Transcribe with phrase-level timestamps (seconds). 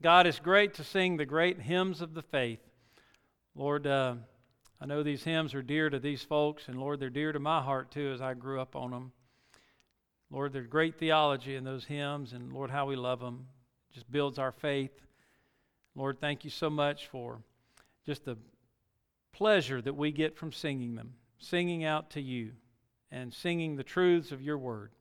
[0.00, 2.60] God, it's great to sing the great hymns of the faith.
[3.56, 4.14] Lord, uh,
[4.80, 7.60] I know these hymns are dear to these folks, and Lord, they're dear to my
[7.60, 9.10] heart too as I grew up on them.
[10.30, 13.48] Lord, there's great theology in those hymns, and Lord, how we love them.
[13.92, 14.92] just builds our faith.
[15.96, 17.40] Lord, thank you so much for
[18.06, 18.38] just the
[19.32, 22.52] pleasure that we get from singing them, singing out to you,
[23.10, 24.92] and singing the truths of your word.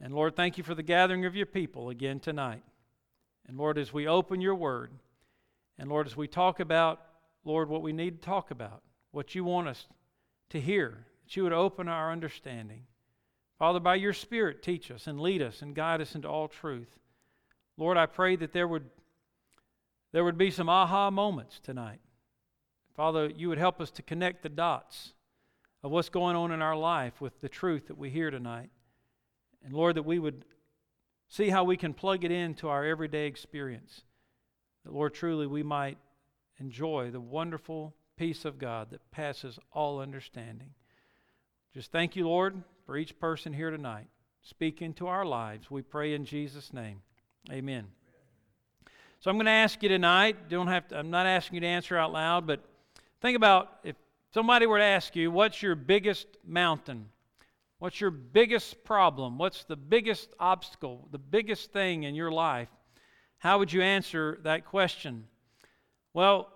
[0.00, 2.62] And Lord, thank you for the gathering of your people again tonight.
[3.48, 4.92] And Lord, as we open your word,
[5.78, 7.00] and Lord, as we talk about,
[7.44, 9.86] Lord, what we need to talk about, what you want us
[10.50, 12.82] to hear, that you would open our understanding.
[13.58, 16.98] Father, by your Spirit, teach us and lead us and guide us into all truth.
[17.76, 18.90] Lord, I pray that there would,
[20.12, 22.00] there would be some aha moments tonight.
[22.94, 25.12] Father, you would help us to connect the dots
[25.82, 28.70] of what's going on in our life with the truth that we hear tonight.
[29.64, 30.44] And Lord, that we would
[31.28, 34.02] see how we can plug it into our everyday experience.
[34.84, 35.98] That, Lord, truly we might
[36.58, 40.70] enjoy the wonderful peace of God that passes all understanding.
[41.72, 44.06] Just thank you, Lord, for each person here tonight.
[44.42, 45.70] Speak into our lives.
[45.70, 47.02] We pray in Jesus' name.
[47.52, 47.86] Amen.
[49.20, 51.66] So I'm going to ask you tonight, don't have to, I'm not asking you to
[51.66, 52.60] answer out loud, but
[53.20, 53.96] think about if
[54.32, 57.08] somebody were to ask you, what's your biggest mountain?
[57.78, 59.38] What's your biggest problem?
[59.38, 62.68] What's the biggest obstacle, the biggest thing in your life?
[63.38, 65.28] How would you answer that question?
[66.12, 66.48] Well,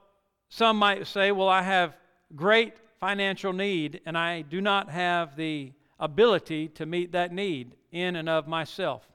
[0.49, 1.95] some might say, Well, I have
[2.35, 8.17] great financial need, and I do not have the ability to meet that need in
[8.17, 9.07] and of myself.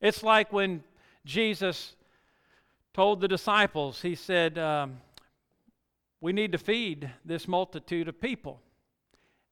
[0.00, 0.82] It's like when
[1.26, 1.94] Jesus
[2.94, 5.02] told the disciples, He said, um,
[6.22, 8.62] We need to feed this multitude of people.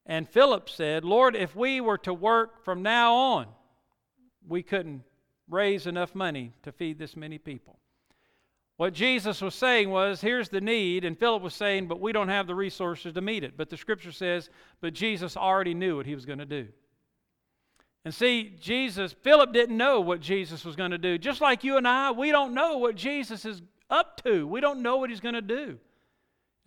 [0.08, 3.46] And Philip said, Lord, if we were to work from now on,
[4.48, 5.02] we couldn't
[5.50, 7.78] raise enough money to feed this many people.
[8.78, 12.28] What Jesus was saying was, here's the need, and Philip was saying, but we don't
[12.28, 13.54] have the resources to meet it.
[13.56, 14.50] But the scripture says,
[14.80, 16.68] but Jesus already knew what he was going to do.
[18.04, 21.18] And see, Jesus, Philip didn't know what Jesus was going to do.
[21.18, 24.46] Just like you and I, we don't know what Jesus is up to.
[24.46, 25.78] We don't know what he's going to do.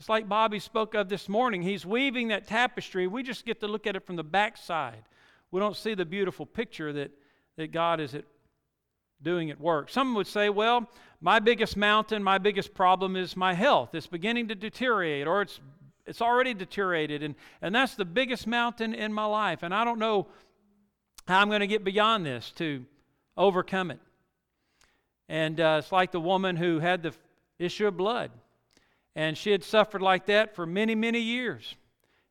[0.01, 1.61] It's like Bobby spoke of this morning.
[1.61, 3.05] He's weaving that tapestry.
[3.05, 5.03] We just get to look at it from the backside.
[5.51, 7.11] We don't see the beautiful picture that,
[7.57, 8.23] that God is at
[9.21, 9.91] doing at work.
[9.91, 10.89] Some would say, well,
[11.21, 13.93] my biggest mountain, my biggest problem is my health.
[13.93, 15.59] It's beginning to deteriorate, or it's
[16.07, 19.61] it's already deteriorated, and, and that's the biggest mountain in my life.
[19.61, 20.25] And I don't know
[21.27, 22.83] how I'm going to get beyond this to
[23.37, 23.99] overcome it.
[25.29, 27.13] And uh, it's like the woman who had the
[27.59, 28.31] issue of blood.
[29.15, 31.75] And she had suffered like that for many, many years.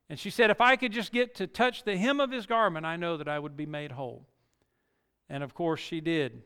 [0.09, 2.85] And she said, If I could just get to touch the hem of his garment,
[2.85, 4.27] I know that I would be made whole.
[5.29, 6.41] And of course, she did.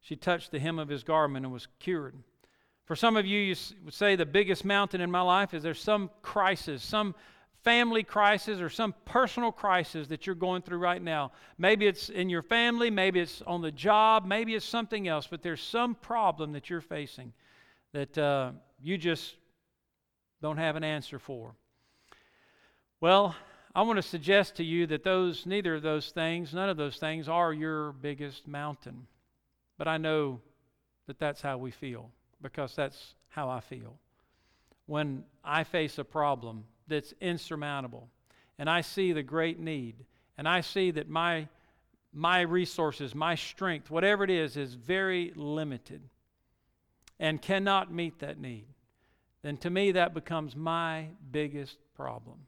[0.00, 2.16] She touched the hem of his garment and was cured.
[2.84, 5.80] For some of you, you would say the biggest mountain in my life is there's
[5.80, 7.14] some crisis, some
[7.62, 11.32] family crisis, or some personal crisis that you're going through right now.
[11.58, 15.42] Maybe it's in your family, maybe it's on the job, maybe it's something else, but
[15.42, 17.32] there's some problem that you're facing
[17.92, 18.52] that uh,
[18.82, 19.36] you just
[20.42, 21.54] don't have an answer for?
[23.00, 23.34] Well,
[23.74, 26.96] I want to suggest to you that those neither of those things, none of those
[26.96, 29.06] things are your biggest mountain.
[29.78, 30.40] But I know
[31.06, 32.10] that that's how we feel
[32.42, 33.96] because that's how I feel.
[34.86, 38.08] When I face a problem that's insurmountable
[38.58, 40.04] and I see the great need
[40.36, 41.48] and I see that my
[42.12, 46.02] my resources, my strength, whatever it is is very limited
[47.20, 48.66] and cannot meet that need
[49.42, 52.46] then to me that becomes my biggest problem.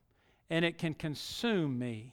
[0.50, 2.12] And it can consume me,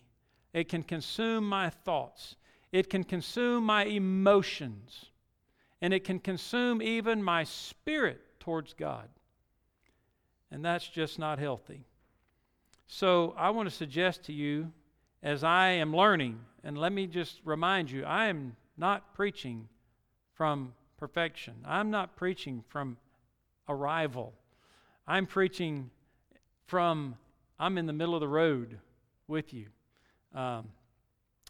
[0.53, 2.35] it can consume my thoughts,
[2.71, 5.05] it can consume my emotions,
[5.81, 9.09] and it can consume even my spirit towards God.
[10.51, 11.85] And that's just not healthy.
[12.87, 14.71] So I want to suggest to you,
[15.21, 19.67] as I am learning, and let me just remind you, I am not preaching
[20.33, 21.53] from perfection.
[21.65, 22.97] I'm not preaching from
[23.67, 24.33] arrival.
[25.09, 25.89] I'm preaching
[26.67, 27.15] from,
[27.59, 28.77] I'm in the middle of the road
[29.27, 29.65] with you.
[30.35, 30.67] Um,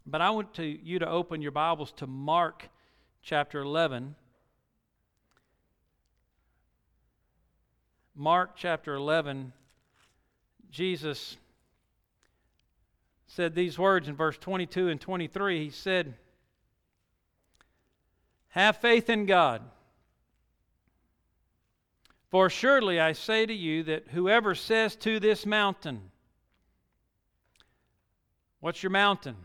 [0.08, 2.70] but I want to, you to open your Bibles to Mark
[3.22, 4.16] chapter 11.
[8.16, 9.52] Mark chapter 11,
[10.72, 11.36] Jesus
[13.28, 15.66] said these words in verse 22 and 23.
[15.66, 16.14] He said,
[18.48, 19.62] Have faith in God.
[22.30, 26.12] For surely I say to you that whoever says to this mountain,
[28.60, 29.36] What's your mountain?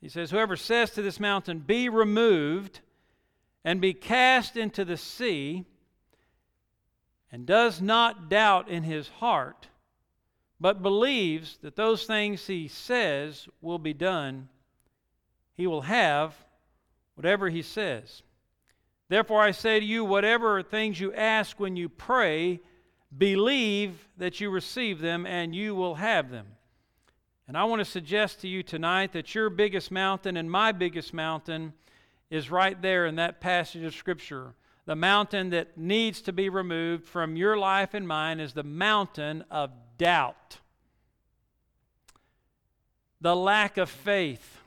[0.00, 2.80] He says, Whoever says to this mountain, Be removed
[3.64, 5.64] and be cast into the sea,
[7.30, 9.68] and does not doubt in his heart,
[10.60, 14.48] but believes that those things he says will be done,
[15.54, 16.34] he will have
[17.14, 18.22] whatever he says.
[19.08, 22.60] Therefore, I say to you, whatever things you ask when you pray,
[23.16, 26.46] believe that you receive them, and you will have them.
[27.46, 31.14] And I want to suggest to you tonight that your biggest mountain and my biggest
[31.14, 31.72] mountain
[32.28, 34.54] is right there in that passage of Scripture.
[34.84, 39.44] The mountain that needs to be removed from your life and mine is the mountain
[39.50, 40.58] of doubt,
[43.20, 44.57] the lack of faith.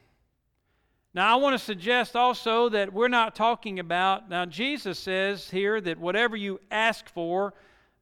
[1.13, 5.81] Now, I want to suggest also that we're not talking about, now, Jesus says here
[5.81, 7.53] that whatever you ask for,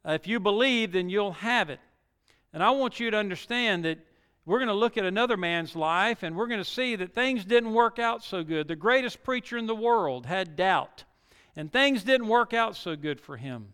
[0.08, 1.80] uh, if you believe, then you'll have it.
[2.54, 3.98] And I want you to understand that
[4.46, 7.46] we're going to look at another man's life and we're going to see that things
[7.46, 8.68] didn't work out so good.
[8.68, 11.04] The greatest preacher in the world had doubt,
[11.56, 13.74] and things didn't work out so good for him.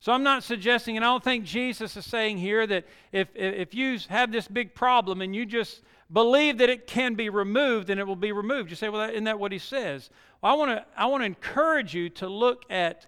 [0.00, 3.74] So I'm not suggesting, and I don't think Jesus is saying here that if, if
[3.74, 8.00] you have this big problem and you just believe that it can be removed, and
[8.00, 8.70] it will be removed.
[8.70, 10.10] You say, well, isn't that what he says?
[10.40, 13.06] Well, I want to I want to encourage you to look at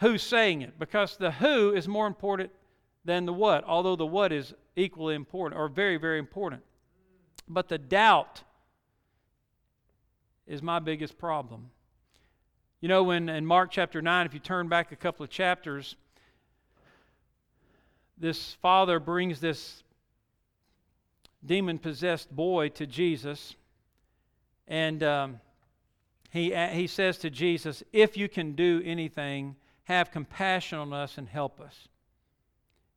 [0.00, 2.50] who's saying it because the who is more important
[3.04, 6.62] than the what, although the what is equally important or very, very important.
[7.48, 8.42] But the doubt
[10.46, 11.70] is my biggest problem.
[12.80, 15.96] You know, when in Mark chapter 9, if you turn back a couple of chapters,
[18.18, 19.83] this father brings this
[21.44, 23.54] demon possessed boy to Jesus,
[24.66, 25.40] and um,
[26.30, 31.28] he, he says to Jesus, If you can do anything, have compassion on us and
[31.28, 31.88] help us.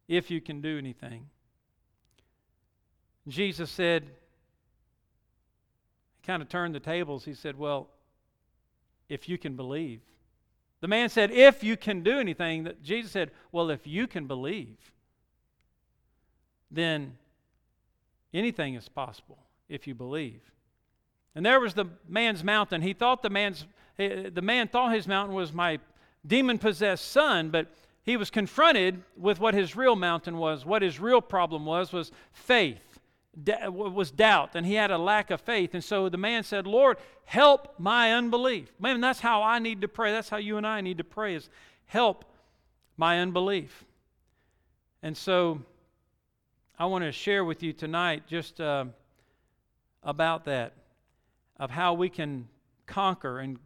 [0.07, 1.27] If you can do anything.
[3.27, 4.09] Jesus said, he
[6.25, 7.25] kind of turned the tables.
[7.25, 7.89] He said, Well,
[9.09, 10.01] if you can believe.
[10.79, 14.77] The man said, If you can do anything, Jesus said, Well, if you can believe,
[16.71, 17.17] then
[18.33, 19.39] anything is possible
[19.69, 20.41] if you believe.
[21.35, 22.81] And there was the man's mountain.
[22.81, 23.65] He thought the man's
[23.99, 25.79] eh, the man thought his mountain was my
[26.25, 27.67] demon possessed son, but
[28.03, 30.65] he was confronted with what his real mountain was.
[30.65, 32.99] What his real problem was was faith
[33.45, 35.73] was doubt and he had a lack of faith.
[35.73, 38.71] And so the man said, Lord, help my unbelief.
[38.79, 40.11] Man, that's how I need to pray.
[40.11, 41.49] That's how you and I need to pray is
[41.85, 42.25] help
[42.95, 43.85] my unbelief.
[45.03, 45.61] And so
[46.79, 48.85] I want to share with you tonight just uh,
[50.03, 50.73] about that,
[51.59, 52.47] of how we can
[52.85, 53.57] conquer and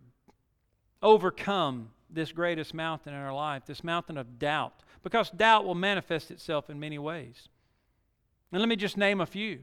[1.02, 4.84] overcome this greatest mountain in our life, this mountain of doubt.
[5.04, 7.50] Because doubt will manifest itself in many ways.
[8.52, 9.60] And let me just name a few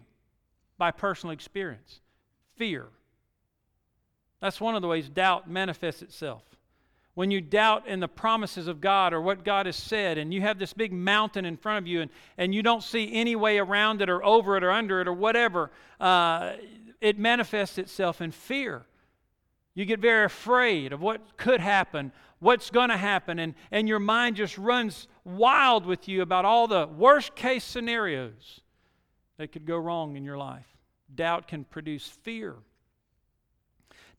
[0.77, 2.01] by personal experience
[2.57, 2.89] fear.
[4.41, 6.43] That's one of the ways doubt manifests itself.
[7.19, 10.41] When you doubt in the promises of God or what God has said, and you
[10.43, 13.59] have this big mountain in front of you, and, and you don't see any way
[13.59, 16.53] around it or over it or under it or whatever, uh,
[17.01, 18.87] it manifests itself in fear.
[19.75, 23.99] You get very afraid of what could happen, what's going to happen, and, and your
[23.99, 28.61] mind just runs wild with you about all the worst case scenarios
[29.39, 30.69] that could go wrong in your life.
[31.13, 32.55] Doubt can produce fear.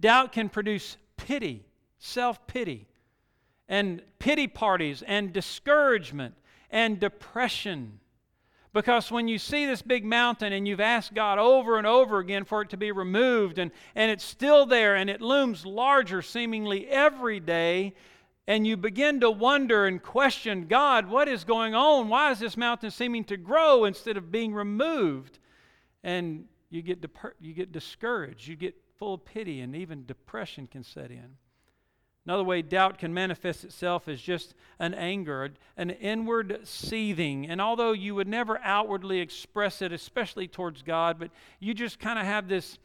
[0.02, 1.64] Doubt can produce pity,
[2.00, 2.88] self pity,
[3.68, 6.34] and pity parties, and discouragement,
[6.72, 8.00] and depression.
[8.72, 12.46] Because when you see this big mountain and you've asked God over and over again
[12.46, 16.88] for it to be removed, and, and it's still there and it looms larger seemingly
[16.88, 17.96] every day,
[18.48, 22.10] and you begin to wonder and question God, what is going on?
[22.10, 25.40] Why is this mountain seeming to grow instead of being removed?
[26.04, 30.68] And you get, dep- you get discouraged, you get full of pity, and even depression
[30.68, 31.38] can set in.
[32.26, 37.50] Another way doubt can manifest itself is just an anger, an inward seething.
[37.50, 42.20] And although you would never outwardly express it, especially towards God, but you just kind
[42.20, 42.78] of have this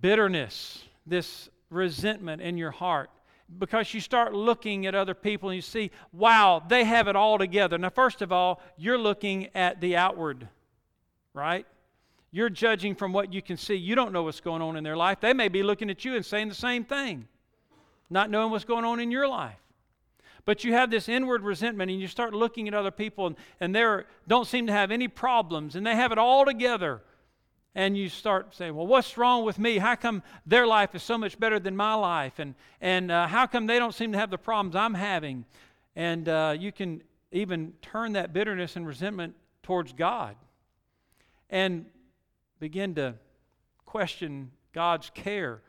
[0.00, 3.10] bitterness, this resentment in your heart
[3.58, 7.38] because you start looking at other people and you see, wow, they have it all
[7.38, 7.78] together.
[7.78, 10.48] Now, first of all, you're looking at the outward,
[11.34, 11.66] right?
[12.30, 13.74] You're judging from what you can see.
[13.74, 15.20] You don't know what's going on in their life.
[15.20, 17.28] They may be looking at you and saying the same thing,
[18.12, 19.58] not knowing what's going on in your life.
[20.44, 23.74] But you have this inward resentment and you start looking at other people and, and
[23.74, 27.02] they don't seem to have any problems and they have it all together
[27.74, 29.78] and you start saying, well, what's wrong with me?
[29.78, 32.38] How come their life is so much better than my life?
[32.38, 35.46] And, and uh, how come they don't seem to have the problems I'm having?
[35.96, 40.36] And uh, you can even turn that bitterness and resentment towards God
[41.48, 41.86] and
[42.60, 43.14] begin to
[43.86, 45.62] question God's care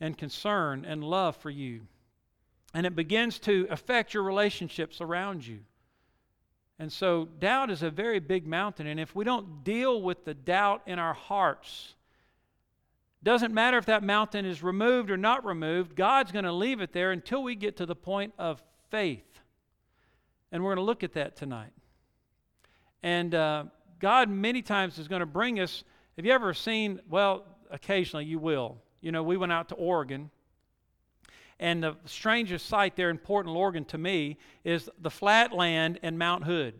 [0.00, 1.82] and concern and love for you.
[2.74, 5.60] And it begins to affect your relationships around you.
[6.78, 8.86] And so, doubt is a very big mountain.
[8.86, 11.94] And if we don't deal with the doubt in our hearts,
[13.22, 16.92] doesn't matter if that mountain is removed or not removed, God's going to leave it
[16.92, 19.40] there until we get to the point of faith.
[20.52, 21.72] And we're going to look at that tonight.
[23.02, 23.64] And uh,
[24.00, 25.82] God, many times, is going to bring us.
[26.16, 28.76] Have you ever seen, well, occasionally you will.
[29.00, 30.30] You know, we went out to Oregon
[31.58, 36.18] and the strangest sight there in Portland, Oregon, to me, is the flat land and
[36.18, 36.74] Mount Hood.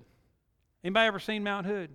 [0.84, 1.90] Anybody ever seen Mount Hood?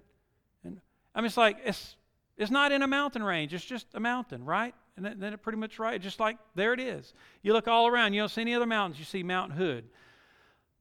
[0.64, 0.82] And
[1.14, 1.96] I mean, it's like it's
[2.38, 3.54] it's not in a mountain range.
[3.54, 4.74] It's just a mountain, right?
[4.98, 6.02] And then it pretty much right.
[6.02, 7.14] Just like there it is.
[7.44, 8.14] You look all around.
[8.14, 9.00] You don't see any other mountains.
[9.00, 9.86] You see Mount Hood.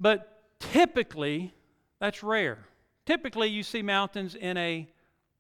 [0.01, 1.53] But typically,
[1.99, 2.59] that's rare.
[3.05, 4.89] Typically, you see mountains in a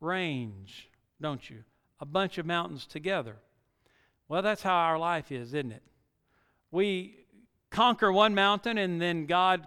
[0.00, 0.90] range,
[1.20, 1.64] don't you?
[2.00, 3.36] A bunch of mountains together.
[4.30, 5.82] Well, that's how our life is, isn't it?
[6.70, 7.16] we
[7.70, 9.66] conquer one mountain and then God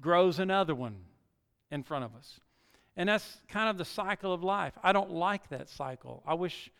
[0.00, 0.96] grows another one
[1.70, 2.40] in front of us.
[2.96, 4.72] And that's kind of the cycle of life.
[4.82, 6.22] I don't like that cycle.
[6.26, 6.70] I wish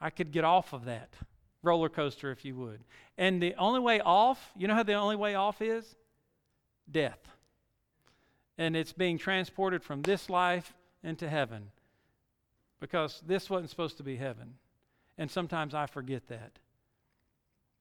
[0.00, 1.14] I could get off of that
[1.62, 2.80] roller coaster, if you would.
[3.18, 5.96] And the only way off, you know how the only way off is?
[6.90, 7.18] Death.
[8.58, 11.70] And it's being transported from this life into heaven
[12.78, 14.54] because this wasn't supposed to be heaven.
[15.22, 16.58] And sometimes I forget that.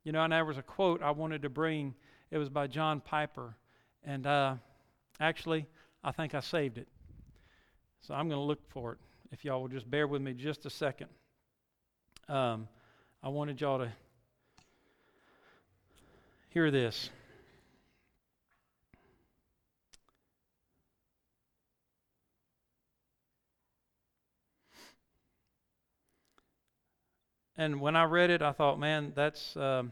[0.03, 1.95] You know, and there was a quote I wanted to bring.
[2.29, 3.55] It was by John Piper.
[4.03, 4.57] And uh,
[5.19, 5.65] actually,
[6.03, 6.88] I think I saved it.
[8.01, 8.98] So I'm going to look for it.
[9.31, 11.07] If y'all will just bear with me just a second.
[12.29, 12.67] Um,
[13.24, 13.91] I wanted y'all to
[16.50, 17.10] hear this.
[27.62, 29.91] And when I read it, I thought, man, that's um,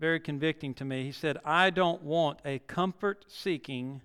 [0.00, 1.04] very convicting to me.
[1.04, 4.00] He said, I don't want a comfort seeking,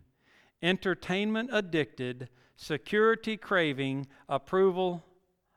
[0.61, 5.05] entertainment addicted, security craving, approval.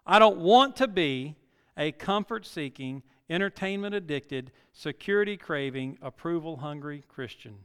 [0.07, 1.35] I don't want to be
[1.77, 7.57] a comfort seeking, entertainment addicted, security craving, approval hungry Christian.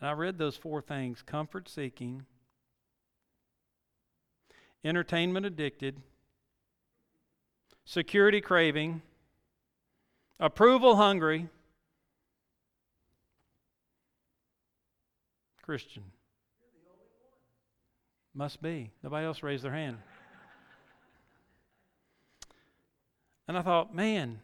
[0.00, 2.24] And I read those four things comfort seeking,
[4.84, 6.00] entertainment addicted,
[7.86, 9.00] security craving,
[10.38, 11.48] approval hungry,
[15.62, 16.02] Christian.
[18.34, 18.90] Must be.
[19.02, 19.96] Nobody else raised their hand.
[23.48, 24.40] And I thought, man,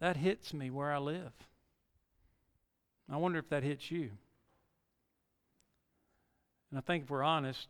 [0.00, 1.32] that hits me where I live.
[3.08, 4.10] I wonder if that hits you.
[6.70, 7.68] And I think if we're honest,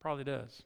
[0.00, 0.62] probably does.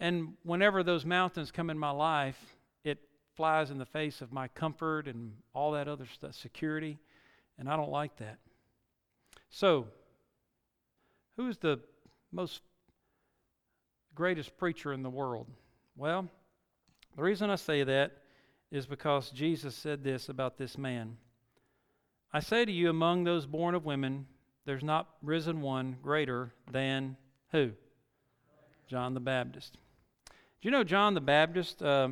[0.00, 2.38] And whenever those mountains come in my life,
[2.84, 2.98] it
[3.36, 6.98] flies in the face of my comfort and all that other stuff, security,
[7.58, 8.38] and I don't like that.
[9.50, 9.88] So,
[11.36, 11.80] who's the
[12.32, 12.62] most
[14.14, 15.46] greatest preacher in the world?
[15.96, 16.28] Well,
[17.16, 18.12] the reason I say that
[18.70, 21.18] is because Jesus said this about this man.
[22.32, 24.26] I say to you, among those born of women,
[24.64, 27.16] there's not risen one greater than
[27.50, 27.72] who?
[28.86, 29.76] John the Baptist.
[30.60, 32.10] Do you know John the Baptist uh,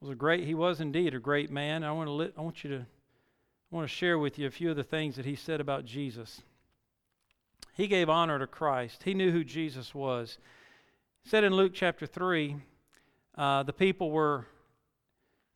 [0.00, 0.44] was a great?
[0.44, 1.82] He was indeed a great man.
[1.82, 2.32] I want to.
[2.38, 2.76] I want you to.
[2.76, 5.84] I want to share with you a few of the things that he said about
[5.84, 6.42] Jesus.
[7.72, 9.02] He gave honor to Christ.
[9.02, 10.38] He knew who Jesus was.
[11.24, 12.58] He said in Luke chapter three,
[13.36, 14.46] uh, the people were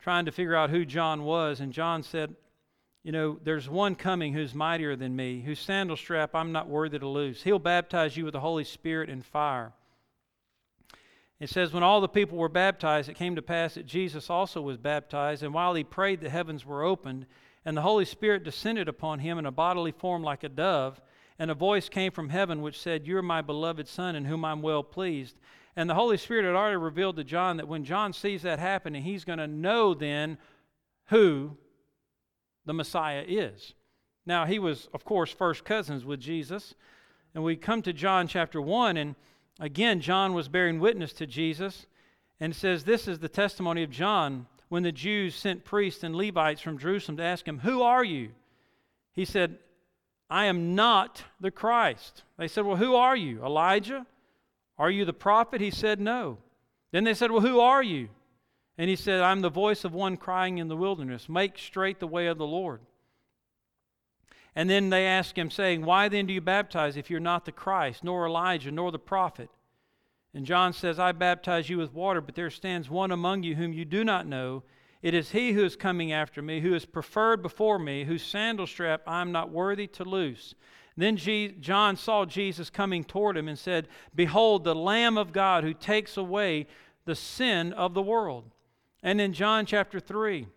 [0.02, 2.34] trying to figure out who John was, and John said,
[3.04, 6.98] you know, there's one coming who's mightier than me, whose sandal strap I'm not worthy
[6.98, 7.44] to loose.
[7.44, 9.72] He'll baptize you with the Holy Spirit and fire.
[11.40, 14.60] It says, When all the people were baptized, it came to pass that Jesus also
[14.60, 17.26] was baptized, and while he prayed, the heavens were opened,
[17.64, 21.00] and the Holy Spirit descended upon him in a bodily form like a dove.
[21.38, 24.44] And a voice came from heaven which said, You are my beloved Son, in whom
[24.44, 25.36] I'm well pleased.
[25.76, 29.02] And the Holy Spirit had already revealed to John that when John sees that happening,
[29.02, 30.38] he's going to know then
[31.06, 31.56] who
[32.66, 33.74] the Messiah is.
[34.26, 36.74] Now, he was, of course, first cousins with Jesus.
[37.34, 39.14] And we come to John chapter 1, and
[39.58, 41.86] Again, John was bearing witness to Jesus,
[42.40, 46.60] and says, This is the testimony of John when the Jews sent priests and Levites
[46.60, 48.30] from Jerusalem to ask him, Who are you?
[49.12, 49.58] He said,
[50.30, 52.22] I am not the Christ.
[52.36, 53.44] They said, Well, who are you?
[53.44, 54.06] Elijah?
[54.78, 55.60] Are you the prophet?
[55.60, 56.38] He said, No.
[56.92, 58.08] Then they said, Well, who are you?
[58.76, 62.06] And he said, I'm the voice of one crying in the wilderness, Make straight the
[62.06, 62.80] way of the Lord.
[64.58, 67.52] And then they ask him, saying, Why then do you baptize if you're not the
[67.52, 69.50] Christ, nor Elijah, nor the prophet?
[70.34, 73.72] And John says, I baptize you with water, but there stands one among you whom
[73.72, 74.64] you do not know.
[75.00, 78.66] It is he who is coming after me, who is preferred before me, whose sandal
[78.66, 80.56] strap I am not worthy to loose.
[80.96, 85.72] Then John saw Jesus coming toward him and said, Behold, the Lamb of God who
[85.72, 86.66] takes away
[87.04, 88.50] the sin of the world.
[89.04, 90.48] And in John chapter 3,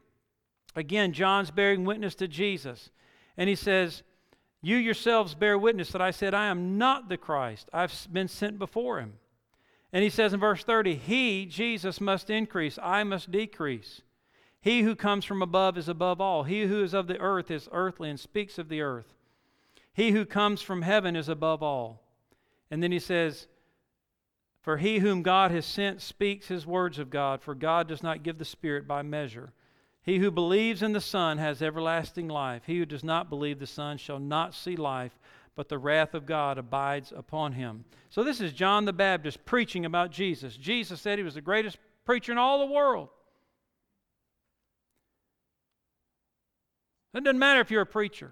[0.76, 2.90] again, John's bearing witness to Jesus.
[3.38, 4.04] And he says,
[4.62, 7.70] You yourselves bear witness that I said, I am not the Christ.
[7.74, 9.14] I've been sent before him.
[9.94, 14.02] And he says in verse 30, He, Jesus, must increase, I must decrease.
[14.62, 16.44] He who comes from above is above all.
[16.44, 19.16] He who is of the earth is earthly and speaks of the earth.
[19.94, 22.04] He who comes from heaven is above all.
[22.70, 23.48] And then he says,
[24.62, 28.24] For he whom God has sent speaks his words of God, for God does not
[28.24, 29.52] give the Spirit by measure.
[30.04, 32.64] He who believes in the Son has everlasting life.
[32.66, 35.20] He who does not believe the Son shall not see life,
[35.56, 37.86] but the wrath of God abides upon him.
[38.10, 40.58] So, this is John the Baptist preaching about Jesus.
[40.58, 43.10] Jesus said he was the greatest preacher in all the world.
[47.14, 48.32] It doesn't matter if you're a preacher.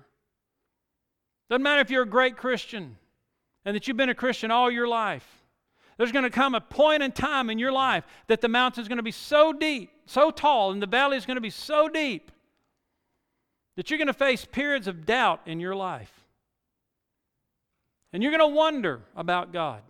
[1.50, 2.98] Doesn't matter if you're a great Christian
[3.66, 5.39] and that you've been a Christian all your life.
[6.00, 8.88] There's going to come a point in time in your life that the mountain is
[8.88, 11.90] going to be so deep, so tall, and the valley is going to be so
[11.90, 12.32] deep
[13.76, 16.24] that you're going to face periods of doubt in your life.
[18.14, 19.82] And you're going to wonder about God.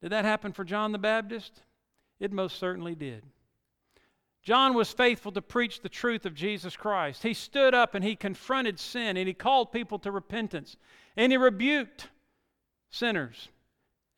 [0.00, 1.62] Did that happen for John the Baptist?
[2.20, 3.24] It most certainly did.
[4.44, 7.24] John was faithful to preach the truth of Jesus Christ.
[7.24, 10.76] He stood up and he confronted sin and he called people to repentance
[11.16, 12.06] and he rebuked
[12.90, 13.48] sinners.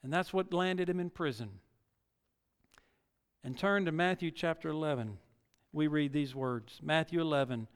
[0.03, 1.51] And that's what landed him in prison.
[3.45, 5.19] And turn to Matthew chapter 11.
[5.73, 7.69] We read these words Matthew 11,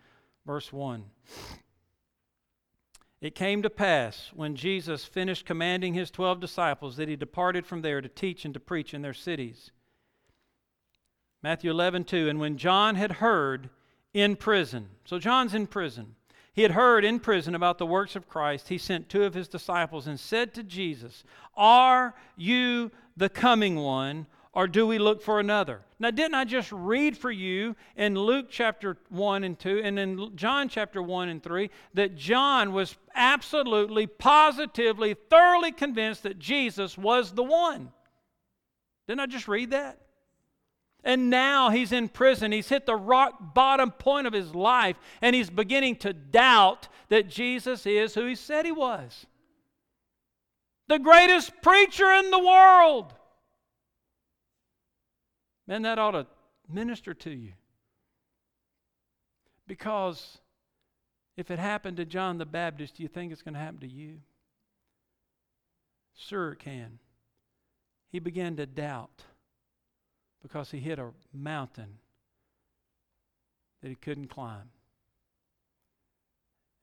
[0.44, 1.04] verse 1.
[3.20, 7.80] It came to pass when Jesus finished commanding his twelve disciples that he departed from
[7.80, 9.70] there to teach and to preach in their cities.
[11.42, 12.28] Matthew 11, 2.
[12.28, 13.70] And when John had heard
[14.12, 16.15] in prison, so John's in prison,
[16.56, 19.46] he had heard in prison about the works of Christ, he sent two of his
[19.46, 21.22] disciples and said to Jesus,
[21.54, 25.82] Are you the coming one, or do we look for another?
[25.98, 30.34] Now, didn't I just read for you in Luke chapter 1 and 2 and in
[30.34, 37.32] John chapter 1 and 3 that John was absolutely, positively, thoroughly convinced that Jesus was
[37.32, 37.92] the one?
[39.06, 40.05] Didn't I just read that?
[41.06, 42.52] And now he's in prison.
[42.52, 47.30] He's hit the rock bottom point of his life, and he's beginning to doubt that
[47.30, 49.24] Jesus is who he said he was
[50.88, 53.12] the greatest preacher in the world.
[55.66, 56.26] Man, that ought to
[56.68, 57.52] minister to you.
[59.66, 60.38] Because
[61.36, 63.88] if it happened to John the Baptist, do you think it's going to happen to
[63.88, 64.20] you?
[66.14, 66.98] Sure, it can.
[68.12, 69.24] He began to doubt
[70.46, 71.98] because he hit a mountain
[73.82, 74.70] that he couldn't climb.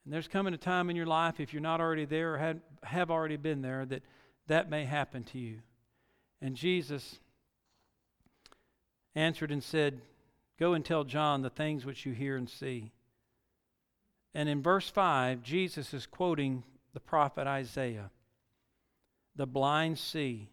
[0.04, 2.60] And there's coming a time in your life, if you're not already there or had,
[2.84, 4.04] have already been there, that
[4.48, 5.60] that may happen to you.
[6.42, 7.20] And Jesus
[9.16, 10.02] answered and said,
[10.60, 12.92] Go and tell John the things which you hear and see.
[14.34, 18.12] And in verse 5, Jesus is quoting the prophet Isaiah
[19.38, 20.50] The blind see,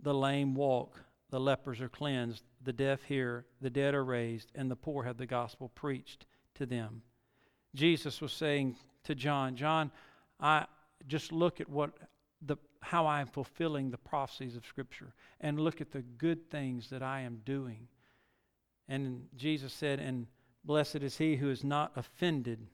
[0.00, 1.02] the lame walk,
[1.36, 5.18] the lepers are cleansed, the deaf hear, the dead are raised, and the poor have
[5.18, 7.02] the gospel preached to them.
[7.74, 9.90] Jesus was saying to John, John,
[10.40, 10.64] I
[11.06, 11.90] just look at what
[12.40, 16.88] the how I am fulfilling the prophecies of Scripture and look at the good things
[16.88, 17.86] that I am doing.
[18.88, 20.28] And Jesus said, And
[20.64, 22.66] blessed is he who is not offended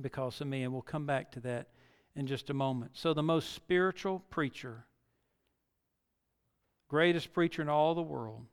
[0.00, 0.62] because of me.
[0.62, 1.68] And we'll come back to that
[2.16, 2.92] in just a moment.
[2.94, 4.86] So, the most spiritual preacher
[6.88, 8.44] greatest preacher in all the world,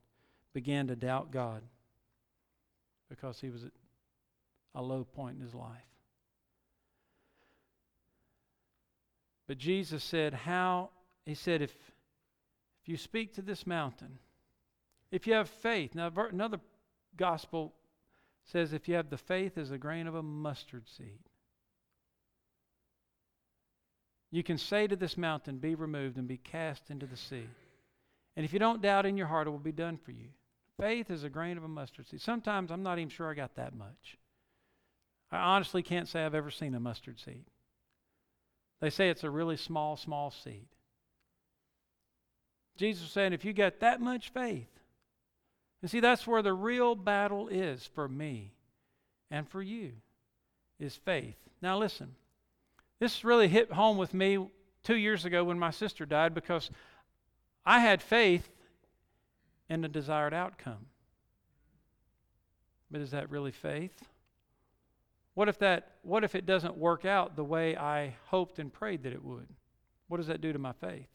[0.53, 1.61] began to doubt God
[3.09, 3.71] because he was at
[4.73, 5.69] a low point in his life.
[9.47, 10.89] But Jesus said, How?
[11.25, 14.19] He said, if, if you speak to this mountain,
[15.11, 15.95] if you have faith.
[15.95, 16.59] Now, another
[17.17, 17.73] gospel
[18.45, 21.19] says, if you have the faith as a grain of a mustard seed,
[24.31, 27.47] you can say to this mountain, Be removed and be cast into the sea.
[28.35, 30.29] And if you don't doubt in your heart, it will be done for you.
[30.79, 32.21] Faith is a grain of a mustard seed.
[32.21, 34.17] Sometimes I'm not even sure I got that much.
[35.31, 37.45] I honestly can't say I've ever seen a mustard seed.
[38.81, 40.67] They say it's a really small, small seed.
[42.77, 44.67] Jesus said, if you got that much faith,
[45.81, 48.53] and see, that's where the real battle is for me
[49.31, 49.93] and for you,
[50.79, 51.37] is faith.
[51.61, 52.15] Now, listen,
[52.99, 54.45] this really hit home with me
[54.83, 56.69] two years ago when my sister died because
[57.65, 58.47] I had faith
[59.69, 60.85] in the desired outcome.
[62.91, 64.03] But is that really faith?
[65.33, 69.03] What if that what if it doesn't work out the way I hoped and prayed
[69.03, 69.47] that it would?
[70.07, 71.09] What does that do to my faith?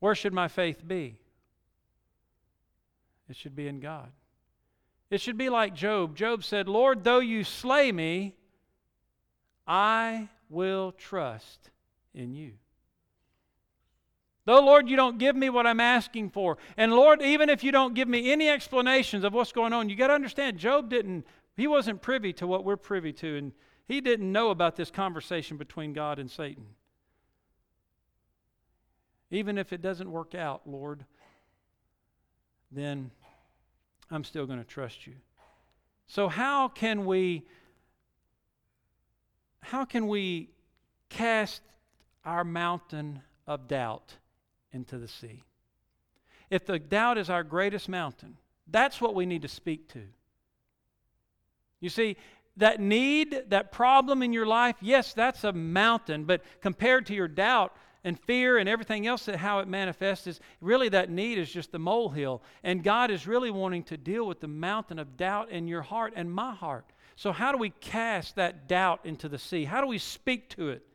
[0.00, 1.16] Where should my faith be?
[3.28, 4.10] It should be in God.
[5.08, 6.16] It should be like Job.
[6.16, 8.34] Job said, Lord, though you slay me,
[9.66, 11.70] I will trust
[12.12, 12.52] in you.
[14.46, 16.56] Though, Lord, you don't give me what I'm asking for.
[16.76, 19.96] And Lord, even if you don't give me any explanations of what's going on, you
[19.96, 23.36] got to understand, Job didn't, he wasn't privy to what we're privy to.
[23.36, 23.52] And
[23.88, 26.64] he didn't know about this conversation between God and Satan.
[29.32, 31.04] Even if it doesn't work out, Lord,
[32.70, 33.10] then
[34.12, 35.14] I'm still going to trust you.
[36.06, 37.44] So how can we
[39.58, 40.50] how can we
[41.08, 41.60] cast
[42.24, 44.14] our mountain of doubt
[44.76, 45.42] into the sea?
[46.48, 48.36] If the doubt is our greatest mountain,
[48.68, 50.02] that's what we need to speak to.
[51.80, 52.16] You see,
[52.56, 57.28] that need, that problem in your life, yes, that's a mountain, but compared to your
[57.28, 61.50] doubt, and fear and everything else that how it manifests is really that need is
[61.50, 65.50] just the molehill and god is really wanting to deal with the mountain of doubt
[65.50, 66.86] in your heart and my heart
[67.16, 70.68] so how do we cast that doubt into the sea how do we speak to
[70.68, 70.86] it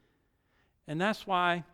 [0.88, 1.66] and that's why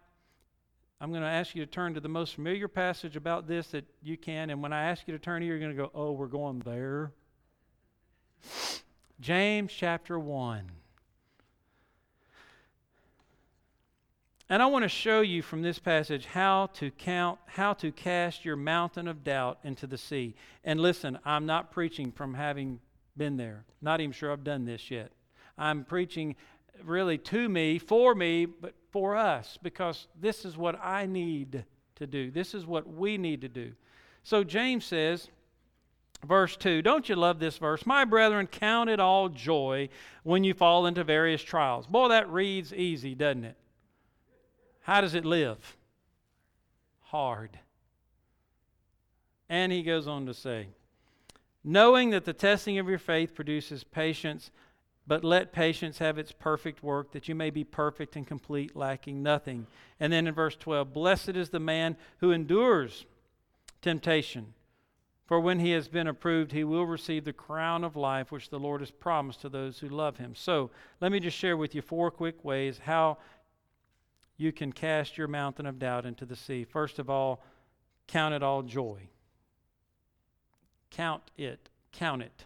[1.00, 3.86] i'm going to ask you to turn to the most familiar passage about this that
[4.02, 6.12] you can and when i ask you to turn here you're going to go oh
[6.12, 7.12] we're going there
[9.20, 10.72] james chapter 1
[14.50, 18.46] And I want to show you from this passage how to count, how to cast
[18.46, 20.36] your mountain of doubt into the sea.
[20.64, 22.80] And listen, I'm not preaching from having
[23.18, 23.66] been there.
[23.82, 25.12] Not even sure I've done this yet.
[25.58, 26.38] I'm preaching
[26.84, 31.64] really to me, for me, but for us, because this is what I need
[31.98, 32.32] to do.
[32.32, 33.74] This is what we need to do.
[34.24, 35.28] So James says,
[36.26, 37.86] verse 2, don't you love this verse?
[37.86, 39.90] My brethren, count it all joy
[40.24, 41.86] when you fall into various trials.
[41.86, 43.56] Boy, that reads easy, doesn't it?
[44.82, 45.78] How does it live?
[47.02, 47.52] Hard.
[49.48, 50.70] And he goes on to say,
[51.64, 54.50] knowing that the testing of your faith produces patience,
[55.08, 59.24] but let patience have its perfect work, that you may be perfect and complete, lacking
[59.24, 59.66] nothing.
[60.00, 63.06] And then in verse 12, blessed is the man who endures
[63.82, 64.54] temptation.
[65.26, 68.60] For when he has been approved, he will receive the crown of life which the
[68.60, 70.36] Lord has promised to those who love him.
[70.36, 73.18] So let me just share with you four quick ways how
[74.38, 76.64] you can cast your mountain of doubt into the sea.
[76.64, 77.44] First of all,
[78.08, 79.10] count it all joy.
[80.92, 81.70] Count it.
[81.92, 82.46] Count it.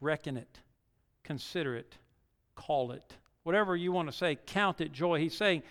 [0.00, 0.60] Reckon it.
[1.24, 1.96] Consider it.
[2.54, 3.16] Call it.
[3.42, 5.18] Whatever you want to say, count it joy.
[5.20, 5.62] He's saying,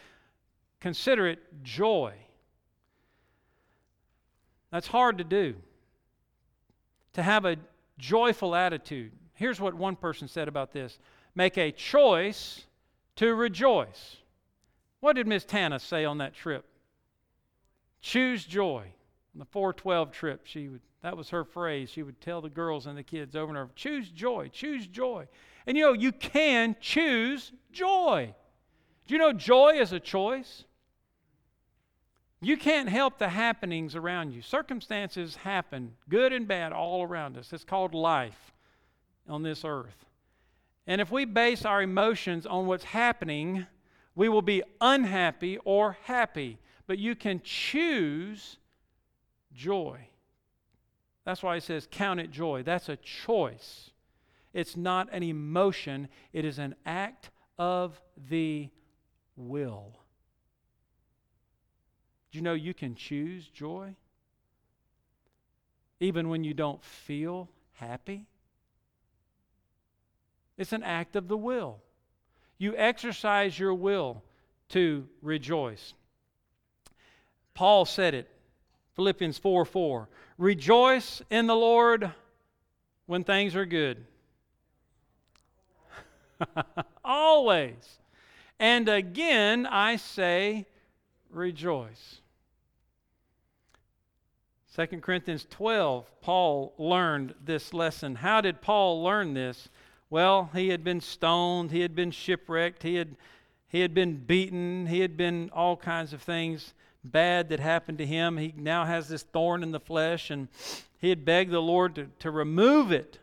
[0.80, 2.14] consider it joy.
[4.72, 5.56] That's hard to do.
[7.14, 7.58] To have a
[7.98, 9.12] joyful attitude.
[9.34, 10.98] Here's what one person said about this
[11.36, 12.66] make a choice
[13.18, 14.18] to rejoice.
[15.00, 16.66] What did Miss Tana say on that trip?
[18.02, 18.86] Choose joy.
[19.34, 21.92] On the 412 trip, she would that was her phrase.
[21.92, 25.28] She would tell the girls and the kids over and over, choose joy, choose joy.
[25.68, 28.34] And you know, you can choose joy.
[29.06, 30.64] Do you know joy is a choice?
[32.42, 34.42] You can't help the happenings around you.
[34.42, 37.54] Circumstances happen, good and bad, all around us.
[37.54, 38.52] It's called life
[39.30, 40.06] on this earth.
[40.88, 43.68] And if we base our emotions on what's happening,
[44.16, 46.58] we will be unhappy or happy.
[46.88, 48.58] But you can choose
[49.54, 50.08] joy.
[51.26, 52.64] That's why it says count it joy.
[52.64, 53.90] That's a choice.
[54.54, 58.70] It's not an emotion, it is an act of the
[59.36, 60.00] will.
[62.32, 63.96] Do you know you can choose joy?
[66.00, 68.26] Even when you don't feel happy?
[70.58, 71.82] It's an act of the will.
[72.58, 74.24] You exercise your will
[74.70, 75.94] to rejoice.
[77.54, 78.30] Paul said it,
[78.96, 80.10] Philippians 4 4.
[80.38, 82.12] Rejoice in the Lord
[83.06, 84.06] when things are good.
[87.04, 88.00] Always.
[88.60, 90.66] And again, I say,
[91.30, 92.22] rejoice.
[94.76, 98.16] 2 Corinthians 12, Paul learned this lesson.
[98.16, 99.70] How did Paul learn this?
[100.10, 103.16] Well, he had been stoned, he had been shipwrecked, he had,
[103.68, 106.74] he had been beaten, he had been all kinds of things
[107.06, 108.38] bad that happened to him.
[108.38, 110.48] He now has this thorn in the flesh, and
[111.00, 113.20] he had begged the Lord to, to remove it.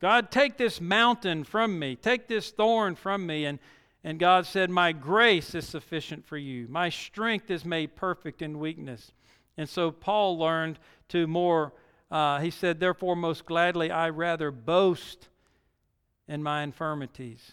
[0.00, 3.44] God, take this mountain from me, take this thorn from me.
[3.44, 3.58] And,
[4.02, 6.66] And God said, My grace is sufficient for you.
[6.68, 9.12] My strength is made perfect in weakness.
[9.56, 11.72] And so Paul learned to more,
[12.10, 15.28] uh, he said, Therefore, most gladly, I rather boast
[16.26, 17.52] in my infirmities.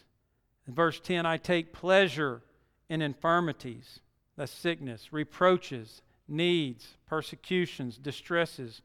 [0.67, 2.41] In verse 10, I take pleasure
[2.89, 3.99] in infirmities,
[4.47, 8.81] sickness, reproaches, needs, persecutions, distresses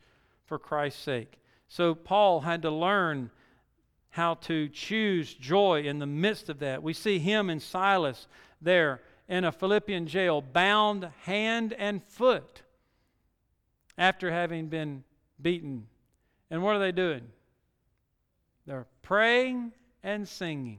[0.46, 1.38] for Christ's sake.
[1.68, 3.30] So Paul had to learn
[4.10, 6.82] how to choose joy in the midst of that.
[6.82, 8.28] We see him and Silas
[8.60, 12.62] there in a Philippian jail, bound hand and foot
[13.98, 15.02] after having been
[15.40, 15.86] beaten.
[16.50, 17.22] And what are they doing?
[18.66, 20.78] They're praying and singing.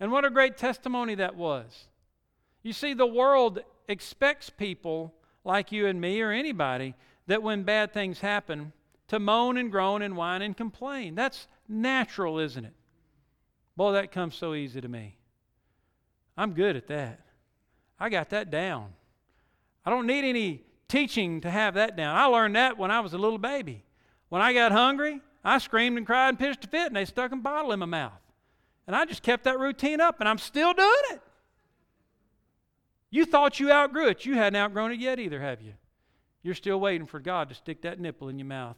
[0.00, 1.86] And what a great testimony that was.
[2.64, 6.94] You see, the world expects people like you and me or anybody
[7.28, 8.72] that when bad things happen,
[9.08, 11.14] to moan and groan and whine and complain.
[11.14, 12.72] That's natural, isn't it?
[13.76, 15.16] Boy, that comes so easy to me.
[16.36, 17.20] I'm good at that.
[18.00, 18.94] I got that down.
[19.84, 22.16] I don't need any teaching to have that down.
[22.16, 23.84] I learned that when I was a little baby.
[24.30, 27.30] When I got hungry, I screamed and cried and pitched a fit, and they stuck
[27.30, 28.12] a bottle in my mouth.
[28.86, 31.20] And I just kept that routine up, and I'm still doing it.
[33.14, 34.26] You thought you outgrew it.
[34.26, 35.74] You hadn't outgrown it yet either, have you?
[36.42, 38.76] You're still waiting for God to stick that nipple in your mouth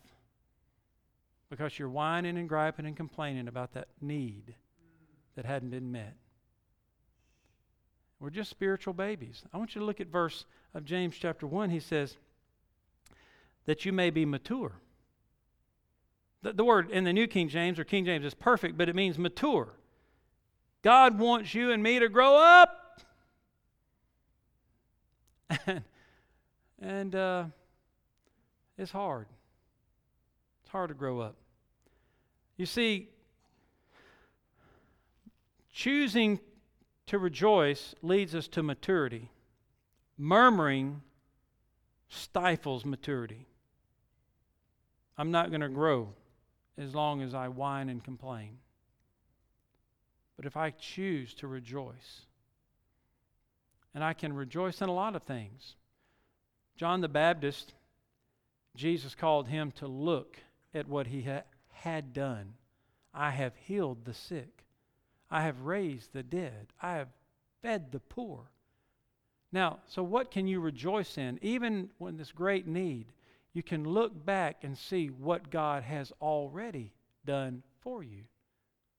[1.48, 4.54] because you're whining and griping and complaining about that need
[5.36, 6.12] that hadn't been met.
[8.20, 9.42] We're just spiritual babies.
[9.54, 10.44] I want you to look at verse
[10.74, 11.70] of James chapter 1.
[11.70, 12.18] He says,
[13.64, 14.72] that you may be mature.
[16.42, 18.94] The, the word in the New King James or King James is perfect, but it
[18.94, 19.70] means mature.
[20.82, 22.82] God wants you and me to grow up.
[25.48, 25.82] And,
[26.80, 27.44] and uh,
[28.78, 29.26] it's hard.
[30.62, 31.36] It's hard to grow up.
[32.56, 33.08] You see,
[35.72, 36.40] choosing
[37.06, 39.30] to rejoice leads us to maturity.
[40.18, 41.02] Murmuring
[42.08, 43.46] stifles maturity.
[45.18, 46.14] I'm not going to grow
[46.78, 48.58] as long as I whine and complain.
[50.36, 52.26] But if I choose to rejoice,
[53.96, 55.74] and I can rejoice in a lot of things.
[56.76, 57.72] John the Baptist,
[58.76, 60.36] Jesus called him to look
[60.74, 62.52] at what he ha- had done.
[63.14, 64.66] I have healed the sick.
[65.30, 66.66] I have raised the dead.
[66.82, 67.08] I have
[67.62, 68.50] fed the poor.
[69.50, 71.38] Now, so what can you rejoice in?
[71.40, 73.06] Even when this great need,
[73.54, 76.92] you can look back and see what God has already
[77.24, 78.24] done for you.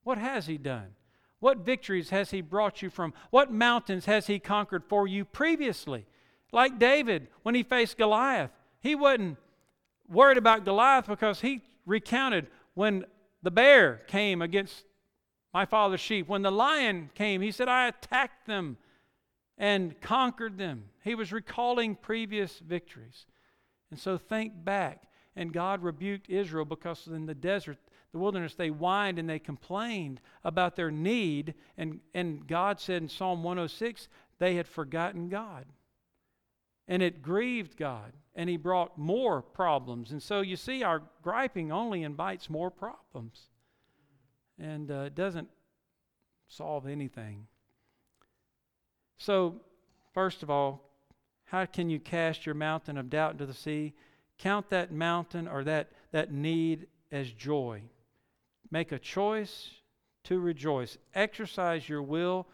[0.01, 0.95] What has He done?
[1.39, 3.13] What victories has He brought you from?
[3.29, 6.05] What mountains has He conquered for you previously?
[6.51, 9.37] Like David, when he faced Goliath, he wasn't
[10.07, 13.05] worried about Goliath because he recounted when
[13.43, 14.85] the bear came against
[15.53, 18.77] my father's sheep, when the lion came, he said, I attacked them
[19.57, 20.85] and conquered them.
[21.03, 23.25] He was recalling previous victories.
[23.89, 25.03] And so think back.
[25.35, 27.77] And God rebuked Israel because in the desert,
[28.17, 31.53] the wilderness, they whined and they complained about their need.
[31.77, 34.07] And, and God said in Psalm 106,
[34.39, 35.65] they had forgotten God.
[36.87, 40.11] And it grieved God and he brought more problems.
[40.11, 43.49] And so you see, our griping only invites more problems.
[44.59, 45.49] And uh, it doesn't
[46.47, 47.47] solve anything.
[49.17, 49.61] So,
[50.13, 50.87] first of all,
[51.45, 53.93] how can you cast your mountain of doubt into the sea?
[54.37, 57.81] Count that mountain or that, that need as joy.
[58.71, 59.69] Make a choice
[60.25, 60.97] to rejoice.
[61.15, 62.47] Exercise your will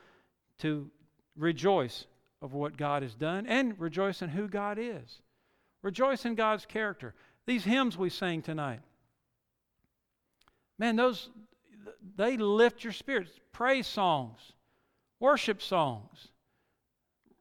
[0.59, 0.89] to
[1.35, 2.05] rejoice
[2.41, 5.21] of what God has done and rejoice in who God is.
[5.81, 7.13] Rejoice in God's character.
[7.45, 8.81] These hymns we sang tonight.
[10.77, 11.29] Man, those
[12.15, 13.31] they lift your spirits.
[13.51, 14.39] Praise songs,
[15.19, 16.29] worship songs.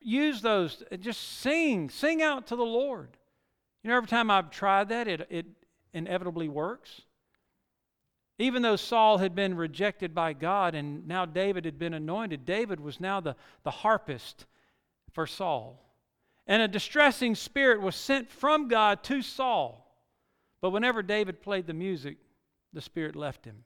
[0.00, 0.82] Use those.
[0.98, 1.88] Just sing.
[1.90, 3.16] Sing out to the Lord.
[3.82, 5.46] You know, every time I've tried that, it, it
[5.92, 7.02] inevitably works.
[8.38, 12.80] Even though Saul had been rejected by God and now David had been anointed, David
[12.80, 14.46] was now the, the harpist
[15.12, 15.78] for Saul.
[16.46, 19.82] And a distressing spirit was sent from God to Saul.
[20.60, 22.16] But whenever David played the music,
[22.72, 23.64] the spirit left him.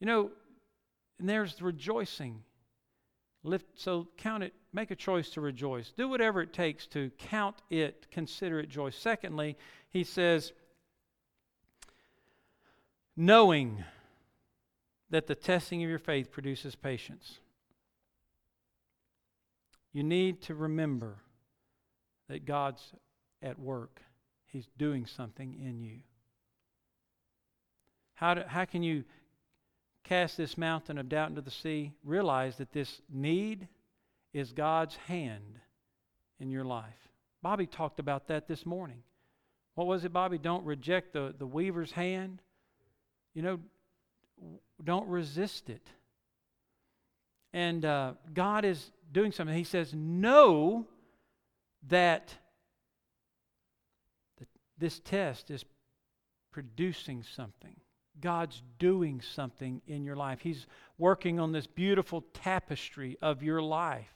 [0.00, 0.30] You know,
[1.18, 2.42] and there's rejoicing.
[3.42, 5.92] Lift, so count it, make a choice to rejoice.
[5.96, 8.90] Do whatever it takes to count it, consider it joy.
[8.90, 9.56] Secondly,
[9.90, 10.52] he says,
[13.16, 13.84] knowing
[15.10, 17.38] that the testing of your faith produces patience.
[19.92, 21.16] You need to remember
[22.28, 22.82] that God's
[23.42, 24.02] at work,
[24.46, 26.00] He's doing something in you.
[28.14, 29.04] How, do, how can you
[30.06, 33.66] cast this mountain of doubt into the sea, realize that this need
[34.32, 35.58] is God's hand
[36.38, 37.08] in your life.
[37.42, 39.02] Bobby talked about that this morning.
[39.74, 40.38] What was it, Bobby?
[40.38, 42.40] Don't reject the, the weaver's hand.
[43.36, 43.58] You know,
[44.82, 45.86] don't resist it.
[47.52, 49.54] And uh, God is doing something.
[49.54, 50.86] He says, Know
[51.88, 52.32] that
[54.78, 55.66] this test is
[56.50, 57.76] producing something.
[58.22, 60.40] God's doing something in your life.
[60.40, 64.14] He's working on this beautiful tapestry of your life.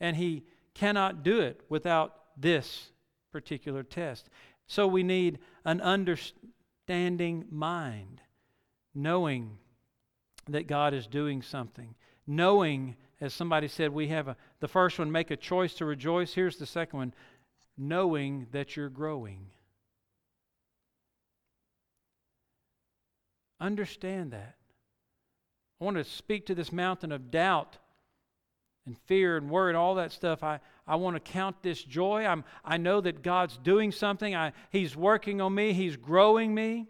[0.00, 2.92] And He cannot do it without this
[3.30, 4.30] particular test.
[4.66, 6.48] So we need an understanding
[7.50, 8.20] mind,
[8.94, 9.58] knowing
[10.48, 11.94] that God is doing something,
[12.26, 16.34] knowing, as somebody said, we have a, the first one, make a choice to rejoice.
[16.34, 17.14] Here's the second one,
[17.76, 19.46] knowing that you're growing.
[23.60, 24.56] Understand that.
[25.80, 27.78] I want to speak to this mountain of doubt
[28.86, 30.42] and fear and worry and all that stuff.
[30.42, 32.26] I, I want to count this joy.
[32.26, 34.34] I'm, I know that God's doing something.
[34.34, 36.88] I, he's working on me, He's growing me.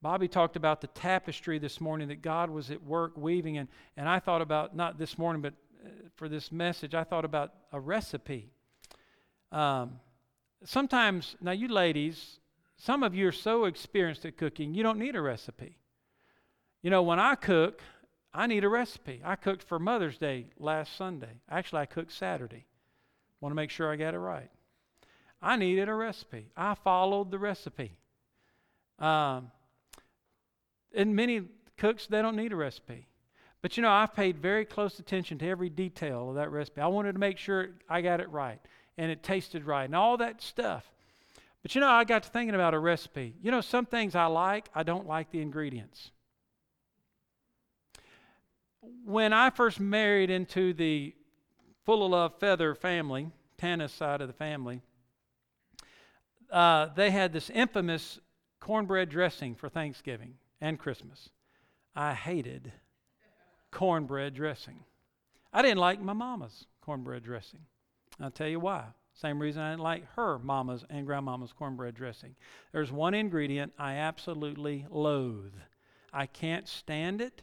[0.00, 4.08] Bobby talked about the tapestry this morning that God was at work weaving, and, and
[4.08, 7.78] I thought about, not this morning, but uh, for this message, I thought about a
[7.78, 8.50] recipe.
[9.52, 10.00] Um,
[10.64, 12.40] sometimes, now you ladies,
[12.76, 15.78] some of you are so experienced at cooking, you don't need a recipe.
[16.82, 17.80] You know, when I cook,
[18.34, 19.20] I need a recipe.
[19.24, 21.40] I cooked for Mother's Day last Sunday.
[21.50, 22.64] Actually, I cooked Saturday.
[23.40, 24.50] Want to make sure I got it right.
[25.42, 26.46] I needed a recipe.
[26.56, 27.92] I followed the recipe.
[28.98, 29.50] Um,
[30.94, 31.42] and many
[31.76, 33.08] cooks, they don't need a recipe.
[33.60, 36.80] But you know, I've paid very close attention to every detail of that recipe.
[36.80, 38.60] I wanted to make sure I got it right
[38.96, 40.90] and it tasted right and all that stuff.
[41.62, 43.34] But you know, I got to thinking about a recipe.
[43.42, 46.10] You know, some things I like, I don't like the ingredients.
[49.04, 51.14] When I first married into the
[51.84, 54.80] full of love feather family, Tana's side of the family,
[56.50, 58.18] uh, they had this infamous
[58.60, 61.30] cornbread dressing for Thanksgiving and Christmas.
[61.94, 62.72] I hated
[63.70, 64.80] cornbread dressing.
[65.52, 67.60] I didn't like my mama's cornbread dressing.
[68.20, 68.84] I'll tell you why.
[69.14, 72.34] Same reason I didn't like her mama's and grandmama's cornbread dressing.
[72.72, 75.54] There's one ingredient I absolutely loathe.
[76.12, 77.42] I can't stand it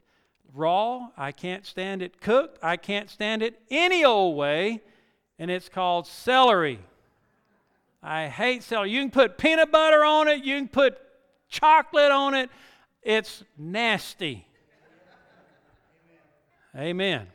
[0.53, 1.09] raw.
[1.17, 2.59] I can't stand it cooked.
[2.63, 4.81] I can't stand it any old way.
[5.37, 6.79] And it's called celery.
[8.01, 8.91] I hate celery.
[8.91, 10.97] You can put peanut butter on it, you can put
[11.47, 12.49] chocolate on it.
[13.01, 14.45] It's nasty.
[16.75, 17.27] Amen.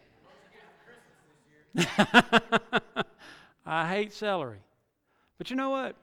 [3.66, 4.60] I hate celery.
[5.38, 5.96] But you know what?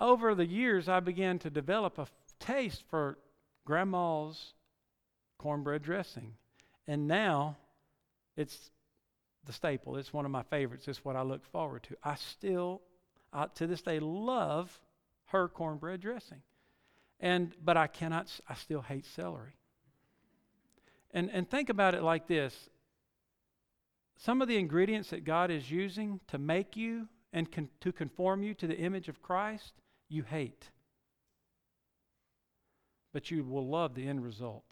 [0.00, 2.06] Over the years, I began to develop a
[2.40, 3.18] taste for
[3.64, 4.54] grandma's
[5.42, 6.34] cornbread dressing.
[6.86, 7.56] And now
[8.36, 8.70] it's
[9.44, 9.96] the staple.
[9.96, 10.86] It's one of my favorites.
[10.88, 11.96] It's what I look forward to.
[12.04, 12.82] I still,
[13.32, 14.80] I, to this day, love
[15.26, 16.42] her cornbread dressing.
[17.20, 19.56] And, but I cannot, I still hate celery.
[21.12, 22.54] And, and think about it like this
[24.16, 28.44] some of the ingredients that God is using to make you and con- to conform
[28.44, 29.72] you to the image of Christ,
[30.08, 30.70] you hate.
[33.12, 34.64] But you will love the end result.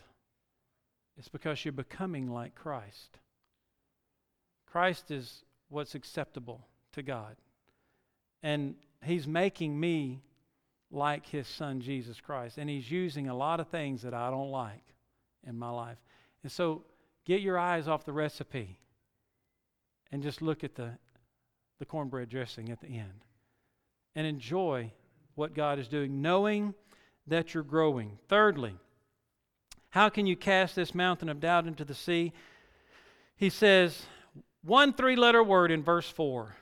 [1.21, 3.19] It's because you're becoming like Christ.
[4.67, 7.37] Christ is what's acceptable to God.
[8.43, 10.23] And He's making me
[10.91, 12.57] like His Son, Jesus Christ.
[12.57, 14.95] And He's using a lot of things that I don't like
[15.47, 15.99] in my life.
[16.43, 16.85] And so
[17.27, 18.79] get your eyes off the recipe
[20.11, 20.93] and just look at the,
[21.81, 23.27] the cornbread dressing at the end
[24.15, 24.91] and enjoy
[25.35, 26.73] what God is doing, knowing
[27.27, 28.17] that you're growing.
[28.31, 28.79] Thirdly,
[29.91, 32.33] how can you cast this mountain of doubt into the sea?
[33.37, 34.03] He says,
[34.63, 36.57] one three letter word in verse 4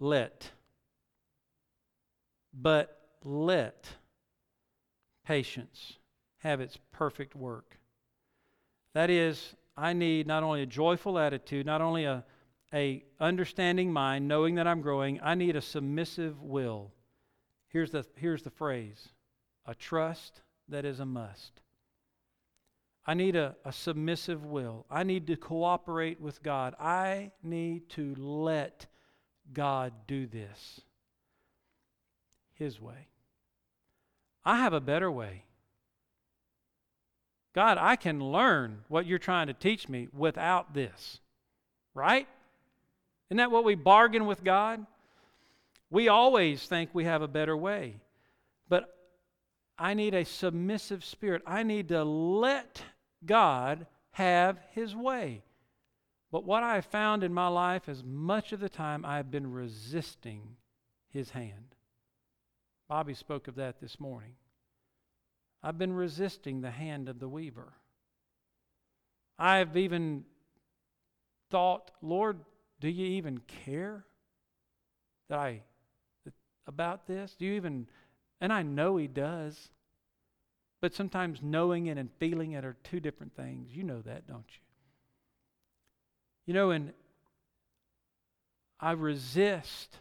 [0.00, 0.50] let.
[2.52, 3.88] But let
[5.24, 5.94] patience
[6.38, 7.78] have its perfect work.
[8.92, 12.24] That is, I need not only a joyful attitude, not only a
[12.74, 15.20] a understanding mind, knowing that I'm growing.
[15.22, 16.92] I need a submissive will.
[17.68, 19.10] Here's the, here's the phrase
[19.64, 21.60] a trust that is a must.
[23.06, 24.86] I need a, a submissive will.
[24.90, 26.74] I need to cooperate with God.
[26.80, 28.86] I need to let
[29.52, 30.80] God do this
[32.54, 33.08] His way.
[34.44, 35.44] I have a better way.
[37.54, 41.20] God, I can learn what you're trying to teach me without this,
[41.94, 42.26] right?
[43.28, 44.84] Isn't that what we bargain with God?
[45.90, 48.00] We always think we have a better way.
[48.68, 48.92] But
[49.78, 51.42] I need a submissive spirit.
[51.46, 52.82] I need to let
[53.26, 55.42] God have his way.
[56.30, 59.52] But what I have found in my life is much of the time I've been
[59.52, 60.56] resisting
[61.12, 61.74] his hand.
[62.88, 64.34] Bobby spoke of that this morning.
[65.62, 67.72] I've been resisting the hand of the weaver.
[69.38, 70.24] I've even
[71.50, 72.38] thought, Lord,
[72.80, 74.04] do you even care
[75.28, 75.62] that I
[76.66, 77.34] about this?
[77.38, 77.86] Do you even
[78.40, 79.70] and I know he does.
[80.84, 83.70] But sometimes knowing it and feeling it are two different things.
[83.72, 84.60] You know that, don't you?
[86.44, 86.92] You know, and
[88.78, 89.96] I resist.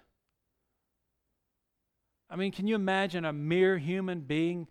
[2.29, 4.67] I mean, can you imagine a mere human being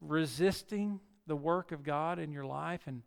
[0.00, 3.02] resisting the work of God in your life and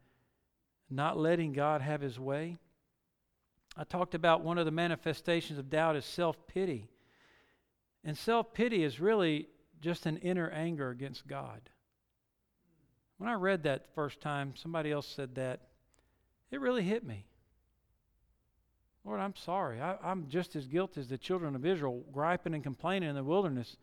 [0.90, 2.58] not letting God have his way?
[3.78, 6.90] I talked about one of the manifestations of doubt is self pity.
[8.04, 9.48] And self pity is really
[9.80, 11.62] just an inner anger against God.
[13.18, 15.62] When I read that the first time, somebody else said that,
[16.52, 17.26] it really hit me.
[19.04, 19.80] Lord, I'm sorry.
[19.80, 23.24] I, am just as guilty as the children of Israel, griping and complaining in the
[23.24, 23.78] wilderness.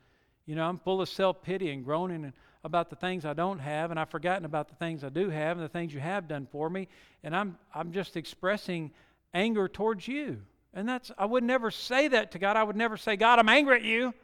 [0.47, 2.33] You know, I'm full of self pity and groaning
[2.65, 5.57] about the things I don't have, and I've forgotten about the things I do have
[5.57, 6.89] and the things you have done for me.
[7.23, 8.91] And I'm, I'm just expressing
[9.33, 10.43] anger towards you.
[10.75, 12.57] And that's, I would never say that to God.
[12.57, 14.15] I would never say, God, I'm angry at you.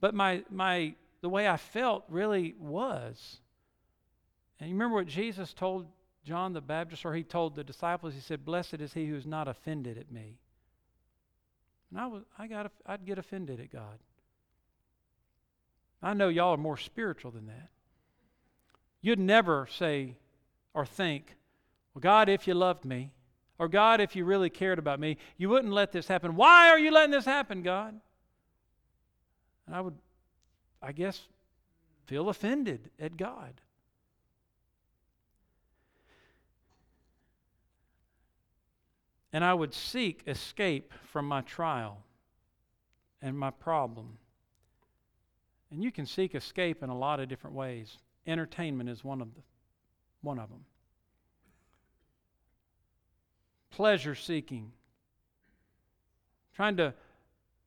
[0.00, 3.38] But my, my, the way I felt really was.
[4.62, 5.88] And you remember what Jesus told
[6.24, 9.26] John the Baptist, or he told the disciples, he said, Blessed is he who is
[9.26, 10.38] not offended at me.
[11.90, 13.98] And I, was, I got, I'd get offended at God.
[16.00, 17.70] I know y'all are more spiritual than that.
[19.00, 20.14] You'd never say
[20.74, 21.34] or think,
[21.92, 23.10] Well, God, if you loved me,
[23.58, 26.36] or God, if you really cared about me, you wouldn't let this happen.
[26.36, 28.00] Why are you letting this happen, God?
[29.66, 29.98] And I would,
[30.80, 31.20] I guess,
[32.06, 33.54] feel offended at God.
[39.32, 41.98] And I would seek escape from my trial
[43.20, 44.18] and my problem.
[45.70, 47.96] And you can seek escape in a lot of different ways.
[48.26, 49.40] Entertainment is one of, the,
[50.20, 50.64] one of them
[53.72, 54.70] pleasure seeking.
[56.54, 56.94] Trying to,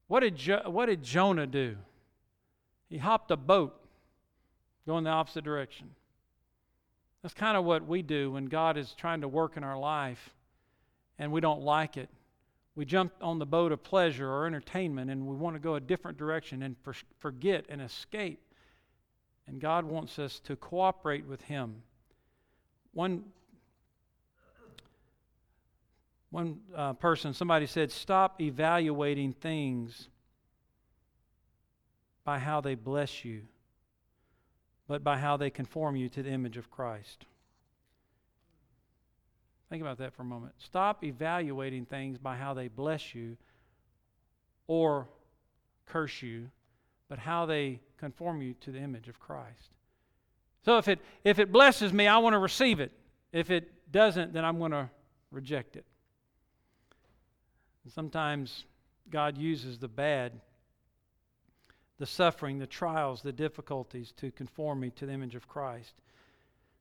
[0.08, 1.76] what did, jo- what did Jonah do?
[2.88, 3.76] He hopped a boat
[4.86, 5.90] going the opposite direction.
[7.22, 10.30] That's kind of what we do when God is trying to work in our life
[11.18, 12.10] and we don't like it.
[12.76, 15.80] We jump on the boat of pleasure or entertainment and we want to go a
[15.80, 18.42] different direction and for- forget and escape.
[19.48, 21.84] And God wants us to cooperate with Him.
[22.94, 23.26] One
[26.36, 30.10] one uh, person, somebody said, stop evaluating things
[32.26, 33.44] by how they bless you,
[34.86, 37.26] but by how they conform you to the image of Christ.
[39.70, 40.54] Think about that for a moment.
[40.58, 43.36] Stop evaluating things by how they bless you
[44.68, 45.08] or
[45.86, 46.50] curse you,
[47.10, 49.72] but how they conform you to the image of Christ.
[50.64, 52.92] So if it if it blesses me, I want to receive it.
[53.32, 54.90] If it doesn't, then I'm going to
[55.32, 55.86] reject it.
[57.84, 58.66] And sometimes
[59.12, 60.34] God uses the bad,
[62.00, 65.94] the suffering, the trials, the difficulties to conform me to the image of Christ.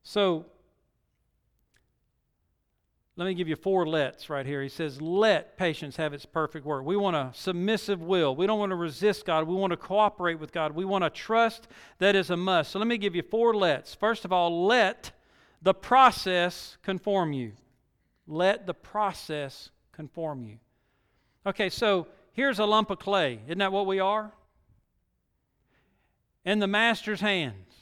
[0.02, 0.46] So,
[3.16, 4.60] let me give you four lets right here.
[4.60, 6.84] He says, Let patience have its perfect work.
[6.84, 8.34] We want a submissive will.
[8.34, 9.46] We don't want to resist God.
[9.46, 10.72] We want to cooperate with God.
[10.72, 12.72] We want to trust that is a must.
[12.72, 13.94] So let me give you four lets.
[13.94, 15.12] First of all, let
[15.62, 17.52] the process conform you.
[18.26, 20.58] Let the process conform you.
[21.46, 23.40] Okay, so here's a lump of clay.
[23.46, 24.32] Isn't that what we are?
[26.44, 27.74] In the master's hands.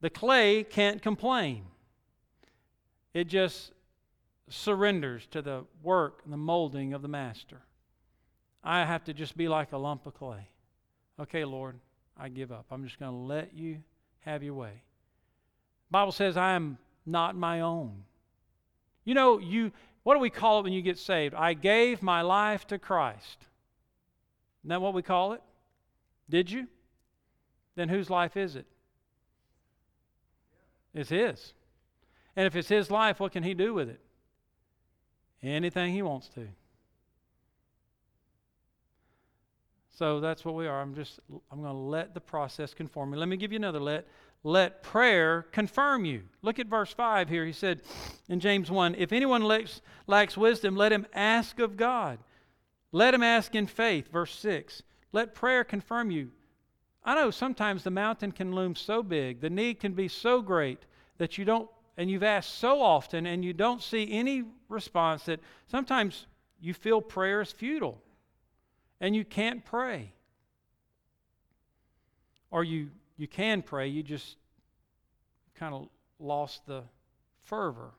[0.00, 1.64] The clay can't complain,
[3.14, 3.71] it just
[4.52, 7.62] surrenders to the work and the molding of the master.
[8.62, 10.48] I have to just be like a lump of clay.
[11.18, 11.76] Okay, Lord,
[12.16, 12.66] I give up.
[12.70, 13.78] I'm just going to let you
[14.20, 14.82] have your way.
[15.90, 18.04] Bible says I am not my own.
[19.04, 19.72] You know, you
[20.04, 21.34] what do we call it when you get saved?
[21.34, 23.46] I gave my life to Christ.
[24.62, 25.42] Isn't that what we call it?
[26.28, 26.66] Did you?
[27.74, 28.66] Then whose life is it?
[30.94, 31.52] It's His.
[32.36, 34.00] And if it's His life, what can He do with it?
[35.42, 36.48] Anything He wants to.
[39.90, 40.80] So that's what we are.
[40.80, 41.20] I'm just
[41.50, 43.18] I'm going to let the process conform me.
[43.18, 44.06] Let me give you another let
[44.44, 46.22] let prayer confirm you.
[46.42, 47.46] Look at verse 5 here.
[47.46, 47.82] He said
[48.28, 52.18] in James 1 If anyone lacks, lacks wisdom, let him ask of God.
[52.90, 54.10] Let him ask in faith.
[54.10, 54.82] Verse 6
[55.12, 56.30] Let prayer confirm you.
[57.04, 60.80] I know sometimes the mountain can loom so big, the need can be so great
[61.18, 65.40] that you don't, and you've asked so often and you don't see any response that
[65.68, 66.26] sometimes
[66.60, 68.00] you feel prayer is futile
[69.00, 70.12] and you can't pray.
[72.50, 74.36] Or you, you can pray, you just
[75.54, 76.82] kind of lost the
[77.44, 77.90] fervor.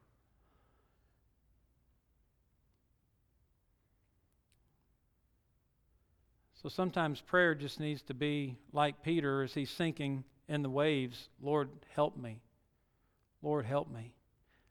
[6.61, 11.27] So sometimes prayer just needs to be like Peter as he's sinking in the waves
[11.41, 12.39] Lord, help me.
[13.41, 14.13] Lord, help me.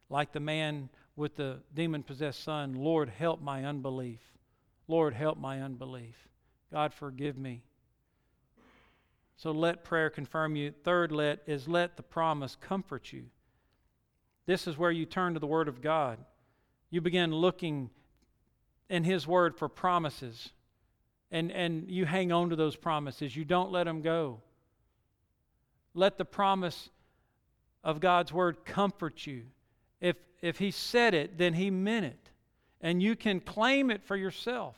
[0.09, 4.21] Like the man with the demon possessed son, Lord, help my unbelief.
[4.89, 6.17] Lord, help my unbelief.
[6.73, 7.63] God, forgive me.
[9.37, 10.73] So let prayer confirm you.
[10.85, 13.25] Third, let is let the promise comfort you.
[14.47, 16.19] This is where you turn to the Word of God.
[16.91, 17.91] You begin looking
[18.89, 20.51] in His Word for promises
[21.33, 23.35] and, and you hang on to those promises.
[23.35, 24.41] You don't let them go.
[25.95, 26.91] Let the promise
[27.83, 29.45] of God's word comfort you.
[30.03, 32.31] If, if He said it, then He meant it.
[32.83, 34.77] And you can claim it for yourself.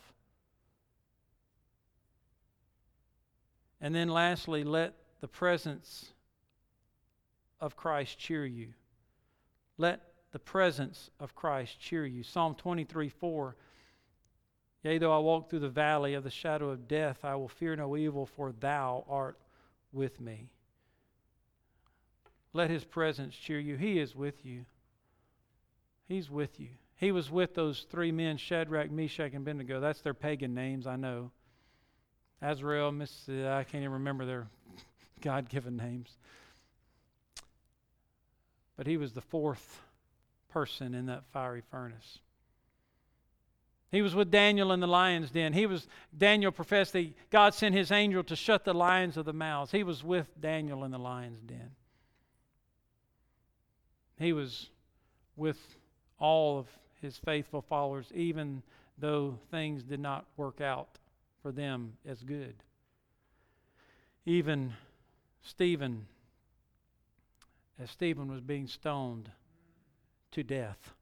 [3.81, 6.13] And then lastly, let the presence
[7.61, 8.69] of Christ cheer you.
[9.79, 10.01] Let
[10.31, 12.23] the presence of Christ cheer you.
[12.23, 13.57] Psalm 23 4
[14.85, 17.75] Yea, though I walk through the valley of the shadow of death, I will fear
[17.75, 19.39] no evil, for thou art
[19.93, 20.51] with me.
[22.53, 23.77] Let his presence cheer you.
[23.77, 24.67] He is with you.
[26.07, 26.69] He's with you.
[26.97, 29.81] He was with those three men, Shadrach, Meshach, and Abednego.
[29.81, 31.31] That's their pagan names, I know.
[32.43, 34.47] Azariah, I can't even remember their
[35.21, 36.11] God given names.
[38.77, 39.81] But he was the fourth
[40.51, 42.19] person in that fiery furnace.
[43.91, 45.53] He was with Daniel in the lion's den.
[45.53, 45.87] He was
[46.17, 49.71] Daniel professed that God sent his angel to shut the lions of the mouths.
[49.71, 51.71] He was with Daniel in the lion's den.
[54.19, 54.69] He was
[55.37, 55.59] with
[56.25, 56.67] all of
[57.03, 58.63] his faithful followers, even
[58.97, 60.99] though things did not work out
[61.43, 62.55] for them as good.
[64.25, 64.73] Even
[65.43, 66.07] Stephen,
[67.79, 69.31] as Stephen was being stoned
[70.31, 70.95] to death,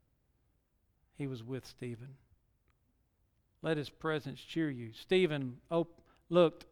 [1.17, 2.17] he was with Stephen.
[3.63, 4.91] Let his presence cheer you.
[4.93, 6.01] Stephen op-
[6.31, 6.67] looked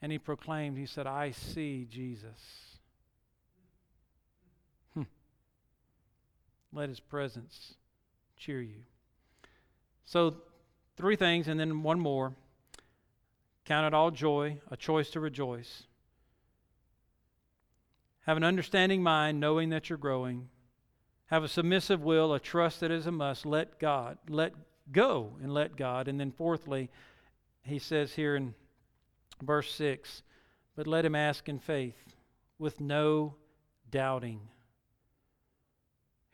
[0.00, 2.75] and he proclaimed, he said, I see Jesus.
[6.76, 7.74] Let his presence
[8.36, 8.84] cheer you.
[10.04, 10.36] So,
[10.96, 12.34] three things, and then one more.
[13.64, 15.84] Count it all joy, a choice to rejoice.
[18.20, 20.48] Have an understanding mind, knowing that you're growing.
[21.26, 23.44] Have a submissive will, a trust that is a must.
[23.44, 24.52] Let God, let
[24.92, 26.06] go and let God.
[26.06, 26.90] And then, fourthly,
[27.62, 28.54] he says here in
[29.42, 30.22] verse 6
[30.76, 31.96] but let him ask in faith
[32.58, 33.34] with no
[33.90, 34.40] doubting.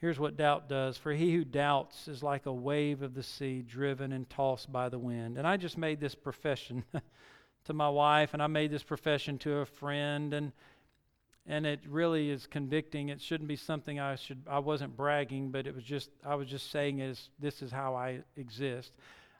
[0.03, 0.99] Here's what doubt does.
[0.99, 4.89] For he who doubts is like a wave of the sea driven and tossed by
[4.89, 5.39] the wind.
[5.39, 6.83] And I just made this profession
[7.67, 10.51] to my wife, and I made this profession to a friend, and
[11.47, 13.11] and it really is convicting.
[13.11, 14.43] It shouldn't be something I should.
[14.51, 17.95] I wasn't bragging, but it was just I was just saying is this is how
[17.95, 18.93] I exist.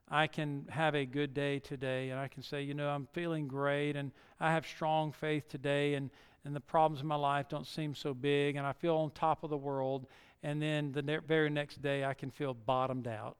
[0.09, 3.49] I can have a good day today, and I can say, you know, I'm feeling
[3.49, 6.09] great, and I have strong faith today, and
[6.45, 9.43] and the problems in my life don't seem so big, and I feel on top
[9.43, 10.07] of the world.
[10.43, 13.37] And then the ne- very next day, I can feel bottomed out.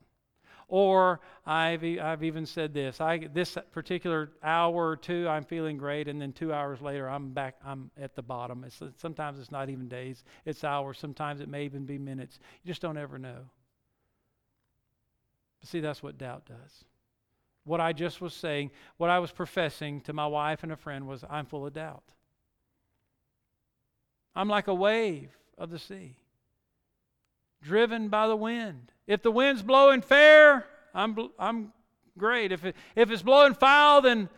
[0.69, 6.09] Or I've, I've even said this I, this particular hour or two, I'm feeling great,
[6.09, 8.65] and then two hours later, I'm back, I'm at the bottom.
[8.65, 10.99] It's, sometimes it's not even days, it's hours.
[10.99, 12.39] Sometimes it may even be minutes.
[12.63, 13.51] You just don't ever know.
[15.65, 16.85] See, that's what doubt does.
[17.65, 21.07] What I just was saying, what I was professing to my wife and a friend
[21.07, 22.03] was, I'm full of doubt.
[24.35, 26.17] I'm like a wave of the sea
[27.63, 28.93] driven by the wind.
[29.07, 31.73] If the wind's blowing fair, I'm, I'm
[32.19, 32.53] great.
[32.53, 34.29] If, it, if it's blowing foul, then,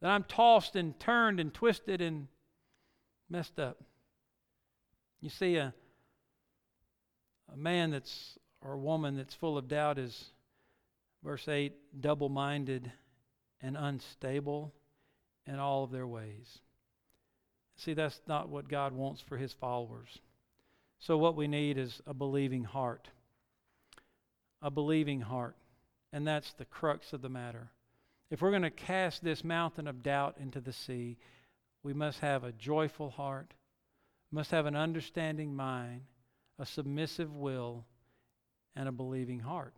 [0.00, 2.28] then I'm tossed and turned and twisted and
[3.28, 3.78] messed up.
[5.20, 5.72] You see, a,
[7.52, 10.30] a man that's, or a woman that's full of doubt is,
[11.22, 12.90] verse 8, double minded
[13.62, 14.72] and unstable
[15.46, 16.58] in all of their ways.
[17.76, 20.18] See, that's not what God wants for his followers.
[21.00, 23.08] So, what we need is a believing heart.
[24.62, 25.56] A believing heart.
[26.12, 27.70] And that's the crux of the matter.
[28.30, 31.16] If we're going to cast this mountain of doubt into the sea,
[31.82, 33.54] we must have a joyful heart,
[34.30, 36.02] must have an understanding mind,
[36.58, 37.86] a submissive will,
[38.76, 39.74] and a believing heart.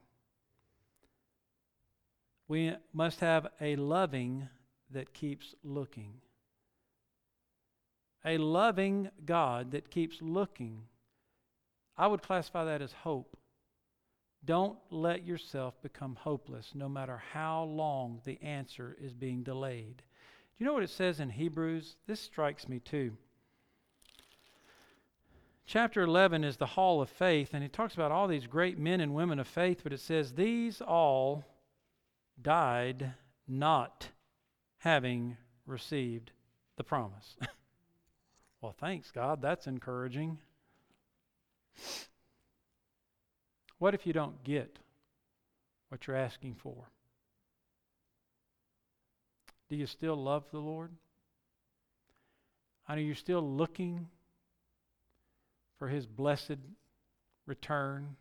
[2.48, 4.48] We must have a loving
[4.90, 6.14] that keeps looking.
[8.24, 10.82] a loving God that keeps looking.
[11.96, 13.36] I would classify that as hope.
[14.44, 19.98] Don't let yourself become hopeless no matter how long the answer is being delayed.
[19.98, 21.96] Do you know what it says in Hebrews?
[22.06, 23.16] This strikes me too.
[25.64, 29.00] Chapter 11 is the hall of faith, and it talks about all these great men
[29.00, 31.44] and women of faith, but it says, These all
[32.40, 33.14] died
[33.46, 34.08] not
[34.78, 35.36] having
[35.66, 36.32] received
[36.76, 37.36] the promise.
[38.60, 39.40] well, thanks, God.
[39.40, 40.38] That's encouraging.
[43.78, 44.78] What if you don't get
[45.88, 46.88] what you're asking for?
[49.68, 50.92] Do you still love the Lord?
[52.88, 54.08] And Are you still looking
[55.78, 56.58] for his blessed
[57.46, 58.16] return?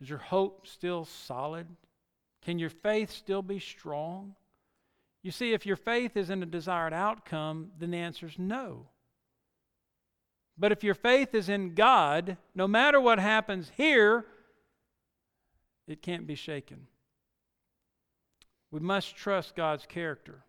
[0.00, 1.66] Is your hope still solid?
[2.42, 4.34] Can your faith still be strong?
[5.22, 8.86] You see, if your faith is in a desired outcome, then the answer is no.
[10.60, 14.26] But if your faith is in God, no matter what happens here,
[15.88, 16.86] it can't be shaken.
[18.70, 20.44] We must trust God's character.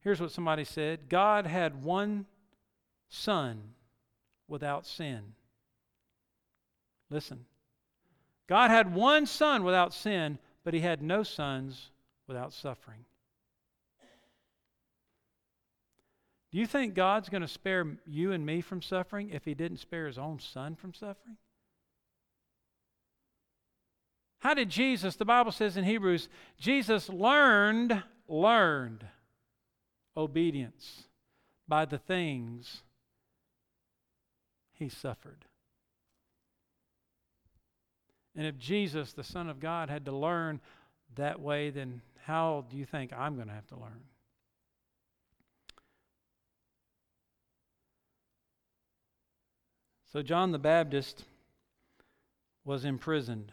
[0.00, 2.24] Here's what somebody said God had one
[3.10, 3.74] son
[4.48, 5.34] without sin.
[7.10, 7.44] Listen.
[8.46, 11.90] God had one son without sin, but he had no sons
[12.26, 13.04] without suffering.
[16.50, 19.78] Do you think God's going to spare you and me from suffering if He didn't
[19.78, 21.36] spare His own Son from suffering?
[24.40, 26.28] How did Jesus, the Bible says in Hebrews,
[26.58, 29.04] Jesus learned, learned
[30.16, 31.04] obedience
[31.66, 32.82] by the things
[34.72, 35.44] He suffered.
[38.36, 40.60] And if Jesus, the Son of God, had to learn
[41.16, 44.04] that way, then how do you think I'm going to have to learn?
[50.12, 51.24] So John the Baptist
[52.64, 53.52] was imprisoned.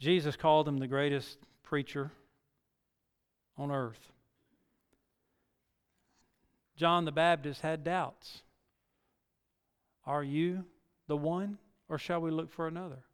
[0.00, 2.10] Jesus called him the greatest preacher
[3.56, 4.08] on earth.
[6.76, 8.42] John the Baptist had doubts.
[10.06, 10.64] Are you
[11.06, 13.04] the one, or shall we look for another?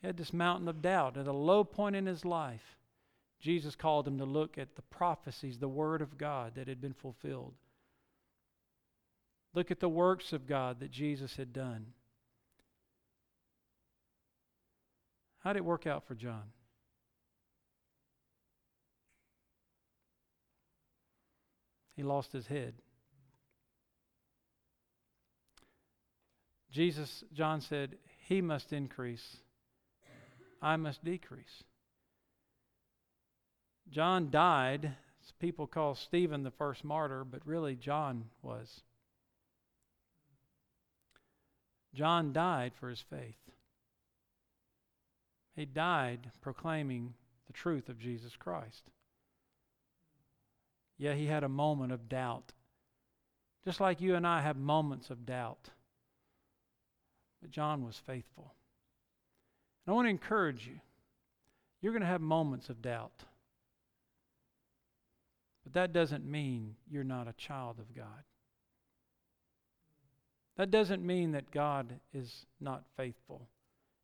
[0.00, 1.16] He had this mountain of doubt.
[1.16, 2.76] At a low point in his life,
[3.40, 6.92] Jesus called him to look at the prophecies, the Word of God that had been
[6.92, 7.54] fulfilled.
[9.54, 11.86] Look at the works of God that Jesus had done.
[15.40, 16.44] How did it work out for John?
[21.96, 22.74] He lost his head.
[26.70, 27.96] Jesus, John said,
[28.26, 29.36] He must increase,
[30.62, 31.64] I must decrease.
[33.90, 34.94] John died.
[35.38, 38.82] People call Stephen the first martyr, but really John was.
[41.94, 43.36] John died for his faith.
[45.54, 47.14] He died proclaiming
[47.46, 48.90] the truth of Jesus Christ.
[50.98, 52.52] Yeah, he had a moment of doubt.
[53.64, 55.68] Just like you and I have moments of doubt.
[57.40, 58.54] But John was faithful.
[59.84, 60.80] And I want to encourage you.
[61.80, 63.24] You're going to have moments of doubt.
[65.64, 68.24] But that doesn't mean you're not a child of God.
[70.62, 73.48] That doesn't mean that God is not faithful.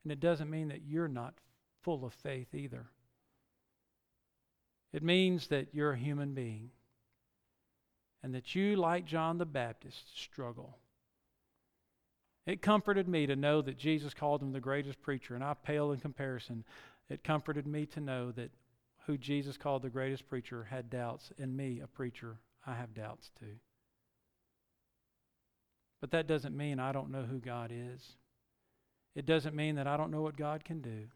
[0.02, 1.34] And it doesn't mean that you're not
[1.82, 2.86] full of faith either.
[4.92, 6.70] It means that you're a human being
[8.24, 10.76] and that you, like John the Baptist, struggle.
[12.44, 15.92] It comforted me to know that Jesus called him the greatest preacher, and I pale
[15.92, 16.64] in comparison.
[17.08, 18.50] It comforted me to know that
[19.06, 23.30] who Jesus called the greatest preacher had doubts, and me, a preacher, I have doubts
[23.38, 23.60] too.
[26.00, 28.00] But that doesn't mean I don't know who God is.
[29.14, 31.08] It doesn't mean that I don't know what God can do.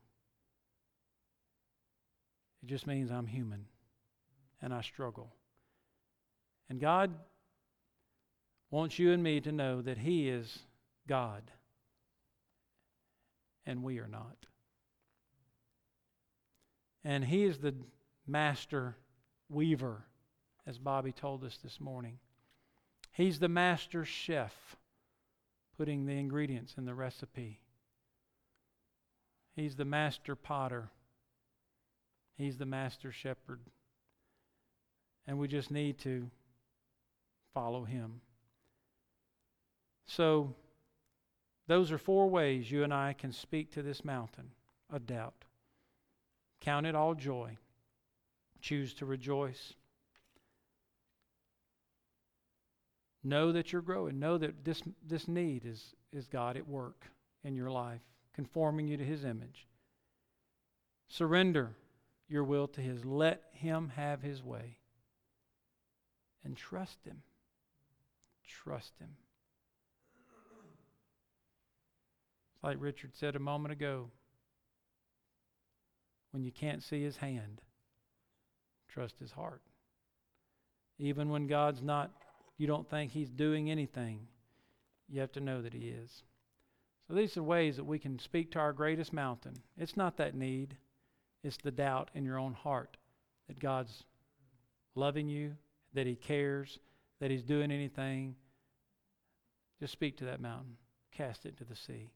[2.62, 3.66] It just means I'm human
[4.60, 5.32] and I struggle.
[6.68, 7.12] And God
[8.70, 10.58] wants you and me to know that He is
[11.06, 11.42] God
[13.66, 14.36] and we are not.
[17.04, 17.74] And He is the
[18.26, 18.96] master
[19.48, 20.04] weaver,
[20.66, 22.18] as Bobby told us this morning.
[23.12, 24.76] He's the master chef,
[25.76, 27.60] putting the ingredients in the recipe.
[29.54, 30.88] He's the master potter.
[32.36, 33.60] He's the master shepherd.
[35.26, 36.30] And we just need to
[37.52, 38.22] follow him.
[40.06, 40.54] So,
[41.68, 44.50] those are four ways you and I can speak to this mountain
[44.90, 45.44] of doubt.
[46.60, 47.58] Count it all joy.
[48.60, 49.74] Choose to rejoice
[53.24, 54.18] Know that you're growing.
[54.18, 57.06] Know that this, this need is, is God at work
[57.44, 58.00] in your life,
[58.34, 59.68] conforming you to His image.
[61.08, 61.76] Surrender
[62.28, 63.04] your will to His.
[63.04, 64.78] Let Him have His way.
[66.44, 67.22] And trust Him.
[68.46, 69.10] Trust Him.
[72.62, 74.10] Like Richard said a moment ago
[76.30, 77.60] when you can't see His hand,
[78.88, 79.62] trust His heart.
[80.98, 82.10] Even when God's not,
[82.58, 84.26] you don't think He's doing anything,
[85.08, 86.22] you have to know that He is.
[87.08, 89.54] So these are ways that we can speak to our greatest mountain.
[89.76, 90.76] It's not that need,
[91.42, 92.96] it's the doubt in your own heart
[93.48, 94.04] that God's
[94.94, 95.56] loving you,
[95.94, 96.78] that He cares,
[97.20, 98.36] that He's doing anything.
[99.80, 100.76] Just speak to that mountain,
[101.10, 102.12] cast it to the sea,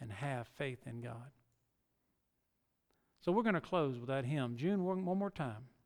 [0.00, 1.30] and have faith in God.
[3.24, 4.56] So we're going to close with that hymn.
[4.56, 5.68] June, one, one more time.